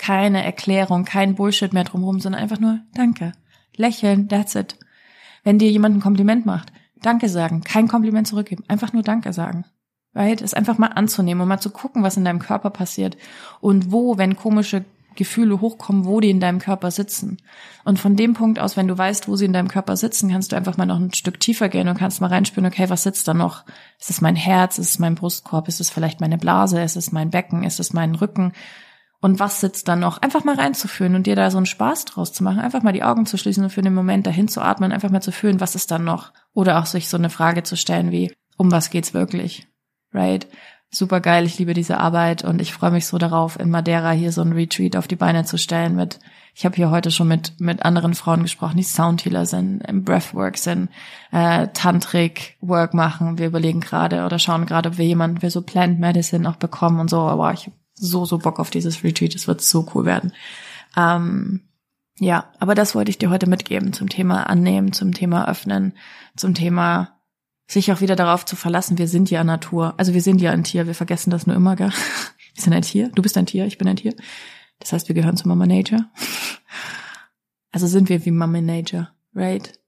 keine 0.00 0.42
Erklärung, 0.42 1.04
kein 1.04 1.34
Bullshit 1.34 1.74
mehr 1.74 1.84
drumherum, 1.84 2.20
sondern 2.20 2.40
einfach 2.40 2.58
nur 2.58 2.80
Danke. 2.94 3.32
Lächeln, 3.76 4.28
that's 4.28 4.54
it. 4.54 4.78
Wenn 5.44 5.58
dir 5.58 5.70
jemand 5.70 5.96
ein 5.96 6.00
Kompliment 6.00 6.46
macht, 6.46 6.72
Danke 7.02 7.28
sagen, 7.28 7.62
kein 7.62 7.86
Kompliment 7.86 8.26
zurückgeben, 8.26 8.64
einfach 8.66 8.94
nur 8.94 9.02
Danke 9.02 9.34
sagen. 9.34 9.66
Right? 10.14 10.40
Es 10.40 10.54
einfach 10.54 10.78
mal 10.78 10.88
anzunehmen 10.88 11.42
und 11.42 11.48
mal 11.48 11.60
zu 11.60 11.70
gucken, 11.70 12.02
was 12.02 12.16
in 12.16 12.24
deinem 12.24 12.38
Körper 12.38 12.70
passiert 12.70 13.16
und 13.60 13.92
wo, 13.92 14.16
wenn 14.16 14.36
komische 14.36 14.86
Gefühle 15.16 15.60
hochkommen, 15.60 16.04
wo 16.04 16.20
die 16.20 16.30
in 16.30 16.40
deinem 16.40 16.58
Körper 16.58 16.90
sitzen. 16.90 17.38
Und 17.84 17.98
von 17.98 18.16
dem 18.16 18.34
Punkt 18.34 18.58
aus, 18.58 18.76
wenn 18.76 18.88
du 18.88 18.96
weißt, 18.96 19.28
wo 19.28 19.36
sie 19.36 19.44
in 19.44 19.52
deinem 19.52 19.68
Körper 19.68 19.96
sitzen, 19.96 20.30
kannst 20.30 20.52
du 20.52 20.56
einfach 20.56 20.76
mal 20.76 20.86
noch 20.86 20.98
ein 20.98 21.12
Stück 21.12 21.40
tiefer 21.40 21.68
gehen 21.68 21.88
und 21.88 21.98
kannst 21.98 22.20
mal 22.20 22.28
reinspüren, 22.28 22.66
okay, 22.66 22.88
was 22.88 23.02
sitzt 23.02 23.28
da 23.28 23.34
noch? 23.34 23.64
Ist 23.98 24.10
es 24.10 24.20
mein 24.20 24.36
Herz? 24.36 24.78
Ist 24.78 24.90
es 24.90 24.98
mein 24.98 25.14
Brustkorb? 25.14 25.68
Ist 25.68 25.80
es 25.80 25.90
vielleicht 25.90 26.20
meine 26.20 26.38
Blase? 26.38 26.80
Ist 26.80 26.96
es 26.96 27.12
mein 27.12 27.30
Becken? 27.30 27.64
Ist 27.64 27.80
es 27.80 27.92
mein 27.92 28.14
Rücken? 28.14 28.52
und 29.20 29.38
was 29.38 29.60
sitzt 29.60 29.86
da 29.88 29.96
noch, 29.96 30.18
einfach 30.18 30.44
mal 30.44 30.56
reinzuführen 30.56 31.14
und 31.14 31.26
dir 31.26 31.36
da 31.36 31.50
so 31.50 31.58
einen 31.58 31.66
Spaß 31.66 32.06
draus 32.06 32.32
zu 32.32 32.42
machen, 32.42 32.58
einfach 32.58 32.82
mal 32.82 32.92
die 32.92 33.02
Augen 33.02 33.26
zu 33.26 33.36
schließen 33.36 33.64
und 33.64 33.70
für 33.70 33.82
den 33.82 33.94
Moment 33.94 34.26
dahin 34.26 34.48
zu 34.48 34.62
atmen, 34.62 34.92
einfach 34.92 35.10
mal 35.10 35.20
zu 35.20 35.32
fühlen, 35.32 35.60
was 35.60 35.74
ist 35.74 35.90
da 35.90 35.98
noch? 35.98 36.32
Oder 36.54 36.78
auch 36.78 36.86
sich 36.86 37.08
so 37.08 37.16
eine 37.16 37.30
Frage 37.30 37.62
zu 37.62 37.76
stellen 37.76 38.10
wie, 38.10 38.32
um 38.56 38.72
was 38.72 38.90
geht's 38.90 39.14
wirklich? 39.14 39.68
Right? 40.12 40.48
Super 40.92 41.20
geil, 41.20 41.46
ich 41.46 41.56
liebe 41.56 41.72
diese 41.72 41.98
Arbeit 41.98 42.42
und 42.42 42.60
ich 42.60 42.72
freue 42.72 42.90
mich 42.90 43.06
so 43.06 43.16
darauf, 43.16 43.60
in 43.60 43.70
Madeira 43.70 44.10
hier 44.10 44.32
so 44.32 44.42
ein 44.42 44.52
Retreat 44.52 44.96
auf 44.96 45.06
die 45.06 45.14
Beine 45.14 45.44
zu 45.44 45.56
stellen 45.56 45.94
mit, 45.94 46.18
ich 46.52 46.64
habe 46.64 46.74
hier 46.74 46.90
heute 46.90 47.12
schon 47.12 47.28
mit, 47.28 47.60
mit 47.60 47.84
anderen 47.84 48.14
Frauen 48.14 48.42
gesprochen, 48.42 48.76
die 48.76 48.82
Soundhealer 48.82 49.46
sind, 49.46 49.82
im 49.86 50.02
Breathwork 50.02 50.58
sind, 50.58 50.90
äh, 51.30 51.68
Tantric 51.68 52.56
Work 52.60 52.92
machen. 52.92 53.38
Wir 53.38 53.46
überlegen 53.46 53.80
gerade 53.80 54.24
oder 54.24 54.40
schauen 54.40 54.66
gerade, 54.66 54.88
ob 54.88 54.98
wir 54.98 55.06
jemanden 55.06 55.40
für 55.40 55.50
so 55.50 55.62
Plant 55.62 56.00
Medicine 56.00 56.50
auch 56.50 56.56
bekommen 56.56 56.98
und 56.98 57.08
so, 57.08 57.20
aber 57.20 57.52
ich 57.52 57.70
so, 57.94 58.24
so 58.24 58.38
Bock 58.38 58.58
auf 58.58 58.70
dieses 58.70 59.04
Retreat. 59.04 59.36
Es 59.36 59.46
wird 59.46 59.60
so 59.60 59.86
cool 59.94 60.04
werden. 60.06 60.32
Ähm, 60.96 61.68
ja, 62.18 62.50
aber 62.58 62.74
das 62.74 62.96
wollte 62.96 63.10
ich 63.10 63.18
dir 63.18 63.30
heute 63.30 63.48
mitgeben 63.48 63.92
zum 63.92 64.08
Thema 64.08 64.50
annehmen, 64.50 64.92
zum 64.92 65.14
Thema 65.14 65.48
öffnen, 65.48 65.94
zum 66.36 66.54
Thema 66.54 67.19
sich 67.72 67.92
auch 67.92 68.00
wieder 68.00 68.16
darauf 68.16 68.44
zu 68.44 68.56
verlassen, 68.56 68.98
wir 68.98 69.08
sind 69.08 69.30
ja 69.30 69.44
Natur. 69.44 69.94
Also 69.96 70.12
wir 70.12 70.22
sind 70.22 70.40
ja 70.40 70.50
ein 70.50 70.64
Tier, 70.64 70.86
wir 70.86 70.94
vergessen 70.94 71.30
das 71.30 71.46
nur 71.46 71.56
immer, 71.56 71.76
gell? 71.76 71.92
Wir 72.52 72.64
sind 72.64 72.72
ein 72.72 72.82
Tier, 72.82 73.10
du 73.14 73.22
bist 73.22 73.38
ein 73.38 73.46
Tier, 73.46 73.64
ich 73.64 73.78
bin 73.78 73.86
ein 73.86 73.94
Tier. 73.94 74.12
Das 74.80 74.92
heißt, 74.92 75.06
wir 75.06 75.14
gehören 75.14 75.36
zu 75.36 75.46
Mama 75.48 75.66
Nature. 75.66 76.10
Also 77.72 77.86
sind 77.86 78.08
wir 78.08 78.24
wie 78.24 78.32
Mama 78.32 78.60
Nature, 78.60 79.10
right? 79.32 79.78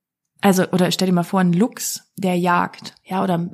Also, 0.40 0.68
oder 0.68 0.92
stell 0.92 1.06
dir 1.06 1.12
mal 1.12 1.24
vor, 1.24 1.40
ein 1.40 1.52
Luchs, 1.52 2.12
der 2.16 2.38
jagt, 2.38 2.94
ja, 3.02 3.24
oder 3.24 3.44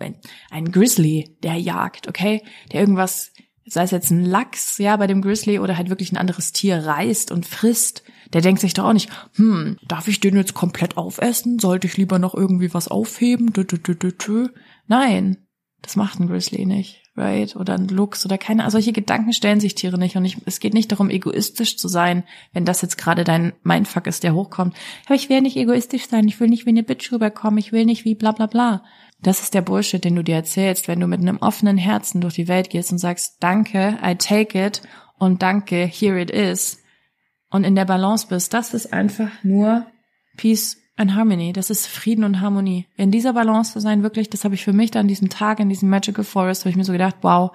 ein 0.50 0.70
Grizzly, 0.70 1.38
der 1.42 1.54
jagt, 1.54 2.08
okay? 2.08 2.42
Der 2.70 2.80
irgendwas 2.80 3.32
sei 3.68 3.82
es 3.82 3.90
jetzt 3.90 4.10
ein 4.10 4.24
Lachs, 4.24 4.78
ja, 4.78 4.96
bei 4.96 5.06
dem 5.06 5.22
Grizzly 5.22 5.58
oder 5.58 5.76
halt 5.76 5.88
wirklich 5.90 6.12
ein 6.12 6.16
anderes 6.16 6.52
Tier 6.52 6.84
reißt 6.84 7.30
und 7.32 7.46
frisst, 7.46 8.02
der 8.32 8.40
denkt 8.40 8.60
sich 8.60 8.74
doch 8.74 8.84
auch 8.84 8.92
nicht, 8.92 9.10
hm, 9.36 9.76
darf 9.86 10.08
ich 10.08 10.20
den 10.20 10.36
jetzt 10.36 10.54
komplett 10.54 10.96
aufessen? 10.96 11.58
Sollte 11.58 11.86
ich 11.86 11.96
lieber 11.96 12.18
noch 12.18 12.34
irgendwie 12.34 12.74
was 12.74 12.88
aufheben? 12.88 13.52
Dö, 13.52 13.64
dö, 13.64 13.78
dö. 13.78 14.48
Nein, 14.86 15.48
das 15.82 15.96
macht 15.96 16.18
ein 16.18 16.26
Grizzly 16.26 16.66
nicht, 16.66 17.02
right? 17.16 17.54
Oder 17.56 17.74
ein 17.74 17.88
Luchs 17.88 18.24
oder 18.26 18.36
keine, 18.36 18.64
also 18.64 18.76
solche 18.76 18.92
Gedanken 18.92 19.32
stellen 19.32 19.60
sich 19.60 19.74
Tiere 19.74 19.98
nicht 19.98 20.16
und 20.16 20.24
ich, 20.24 20.38
es 20.44 20.60
geht 20.60 20.74
nicht 20.74 20.90
darum, 20.90 21.08
egoistisch 21.08 21.76
zu 21.76 21.88
sein, 21.88 22.24
wenn 22.52 22.64
das 22.64 22.82
jetzt 22.82 22.98
gerade 22.98 23.24
dein 23.24 23.52
Mindfuck 23.62 24.06
ist, 24.06 24.24
der 24.24 24.34
hochkommt. 24.34 24.74
Aber 25.06 25.14
ich 25.14 25.28
will 25.28 25.40
nicht 25.40 25.56
egoistisch 25.56 26.08
sein, 26.08 26.26
ich 26.26 26.40
will 26.40 26.48
nicht 26.48 26.66
wie 26.66 26.70
eine 26.70 26.82
Bitch 26.82 27.12
rüberkommen, 27.12 27.58
ich 27.58 27.72
will 27.72 27.84
nicht 27.84 28.04
wie 28.04 28.14
bla 28.14 28.32
bla 28.32 28.46
bla. 28.46 28.82
Das 29.20 29.42
ist 29.42 29.54
der 29.54 29.62
Bullshit, 29.62 30.02
den 30.02 30.14
du 30.14 30.22
dir 30.22 30.36
erzählst, 30.36 30.86
wenn 30.86 31.00
du 31.00 31.06
mit 31.06 31.20
einem 31.20 31.38
offenen 31.38 31.76
Herzen 31.76 32.20
durch 32.20 32.34
die 32.34 32.48
Welt 32.48 32.70
gehst 32.70 32.92
und 32.92 32.98
sagst, 32.98 33.36
danke, 33.40 33.98
I 34.04 34.14
take 34.14 34.64
it 34.64 34.82
und 35.18 35.42
danke, 35.42 35.84
here 35.86 36.20
it 36.20 36.30
is. 36.30 36.82
Und 37.50 37.64
in 37.64 37.74
der 37.74 37.84
Balance 37.84 38.26
bist, 38.28 38.54
das 38.54 38.74
ist 38.74 38.92
einfach 38.92 39.30
nur 39.42 39.86
Peace 40.36 40.76
and 40.96 41.14
Harmony. 41.14 41.52
Das 41.52 41.70
ist 41.70 41.86
Frieden 41.86 42.24
und 42.24 42.40
Harmonie. 42.40 42.86
In 42.96 43.10
dieser 43.10 43.32
Balance 43.32 43.72
zu 43.72 43.80
sein, 43.80 44.02
wirklich, 44.02 44.30
das 44.30 44.44
habe 44.44 44.54
ich 44.54 44.64
für 44.64 44.72
mich 44.72 44.90
dann 44.90 45.08
diesen 45.08 45.30
Tag 45.30 45.58
in 45.58 45.68
diesem 45.68 45.88
Magical 45.88 46.24
Forest, 46.24 46.62
habe 46.62 46.70
ich 46.70 46.76
mir 46.76 46.84
so 46.84 46.92
gedacht, 46.92 47.16
wow, 47.22 47.50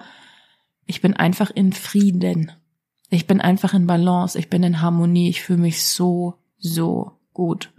ich 0.86 1.00
bin 1.00 1.14
einfach 1.14 1.50
in 1.50 1.72
Frieden. 1.72 2.52
Ich 3.10 3.26
bin 3.26 3.40
einfach 3.40 3.74
in 3.74 3.86
Balance. 3.86 4.38
Ich 4.38 4.50
bin 4.50 4.62
in 4.62 4.80
Harmonie. 4.80 5.28
Ich 5.28 5.42
fühle 5.42 5.60
mich 5.60 5.84
so, 5.84 6.34
so 6.58 7.12
gut. 7.32 7.72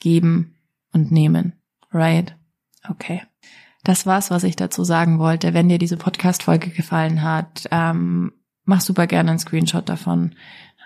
Geben 0.00 0.56
und 0.92 1.12
nehmen. 1.12 1.54
Right? 1.92 2.36
Okay. 2.90 3.22
Das 3.84 4.04
war's, 4.04 4.30
was 4.30 4.42
ich 4.42 4.56
dazu 4.56 4.82
sagen 4.82 5.18
wollte. 5.18 5.54
Wenn 5.54 5.68
dir 5.68 5.78
diese 5.78 5.96
Podcast-Folge 5.96 6.70
gefallen 6.70 7.22
hat, 7.22 7.68
ähm, 7.70 8.32
mach 8.64 8.80
super 8.80 9.06
gerne 9.06 9.30
einen 9.30 9.38
Screenshot 9.38 9.88
davon. 9.88 10.34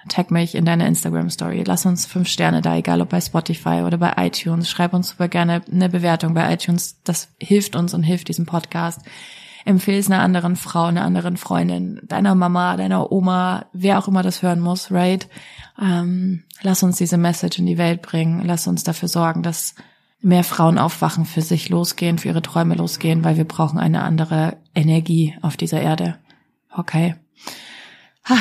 Tag 0.08 0.30
mich 0.30 0.54
in 0.54 0.64
deiner 0.64 0.86
Instagram-Story. 0.86 1.64
Lass 1.66 1.84
uns 1.84 2.06
fünf 2.06 2.28
Sterne 2.28 2.62
da, 2.62 2.76
egal 2.76 3.00
ob 3.00 3.10
bei 3.10 3.20
Spotify 3.20 3.82
oder 3.84 3.98
bei 3.98 4.14
iTunes. 4.16 4.70
Schreib 4.70 4.94
uns 4.94 5.08
super 5.08 5.28
gerne 5.28 5.62
eine 5.70 5.88
Bewertung 5.88 6.34
bei 6.34 6.52
iTunes. 6.52 7.02
Das 7.04 7.28
hilft 7.38 7.76
uns 7.76 7.92
und 7.92 8.02
hilft 8.02 8.28
diesem 8.28 8.46
Podcast. 8.46 9.00
Empfehle 9.64 9.98
es 9.98 10.10
einer 10.10 10.22
anderen 10.22 10.56
Frau, 10.56 10.84
einer 10.84 11.04
anderen 11.04 11.36
Freundin, 11.36 12.00
deiner 12.04 12.34
Mama, 12.34 12.76
deiner 12.76 13.12
Oma, 13.12 13.66
wer 13.72 13.98
auch 13.98 14.08
immer 14.08 14.22
das 14.22 14.42
hören 14.42 14.60
muss, 14.60 14.90
right? 14.90 15.28
Ähm, 15.80 16.44
lass 16.62 16.82
uns 16.82 16.96
diese 16.96 17.18
Message 17.18 17.58
in 17.58 17.66
die 17.66 17.78
Welt 17.78 18.00
bringen. 18.00 18.42
Lass 18.44 18.66
uns 18.66 18.84
dafür 18.84 19.08
sorgen, 19.08 19.42
dass 19.42 19.74
mehr 20.20 20.44
Frauen 20.44 20.78
aufwachen, 20.78 21.24
für 21.24 21.42
sich 21.42 21.68
losgehen, 21.68 22.18
für 22.18 22.28
ihre 22.28 22.42
Träume 22.42 22.74
losgehen, 22.74 23.24
weil 23.24 23.36
wir 23.36 23.44
brauchen 23.44 23.78
eine 23.78 24.02
andere 24.02 24.56
Energie 24.74 25.34
auf 25.42 25.56
dieser 25.56 25.80
Erde. 25.80 26.18
Okay. 26.74 27.16
Ha, 28.28 28.36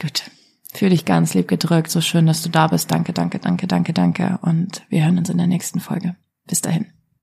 gut. 0.00 0.30
Fühl 0.72 0.90
dich 0.90 1.04
ganz 1.04 1.34
lieb 1.34 1.48
gedrückt. 1.48 1.90
So 1.90 2.00
schön, 2.00 2.26
dass 2.26 2.42
du 2.42 2.48
da 2.48 2.68
bist. 2.68 2.90
Danke, 2.90 3.12
danke, 3.12 3.38
danke, 3.38 3.66
danke, 3.66 3.92
danke. 3.92 4.38
Und 4.42 4.82
wir 4.88 5.04
hören 5.04 5.18
uns 5.18 5.28
in 5.28 5.38
der 5.38 5.48
nächsten 5.48 5.80
Folge. 5.80 6.16
Bis 6.46 6.60
dahin. 6.60 6.86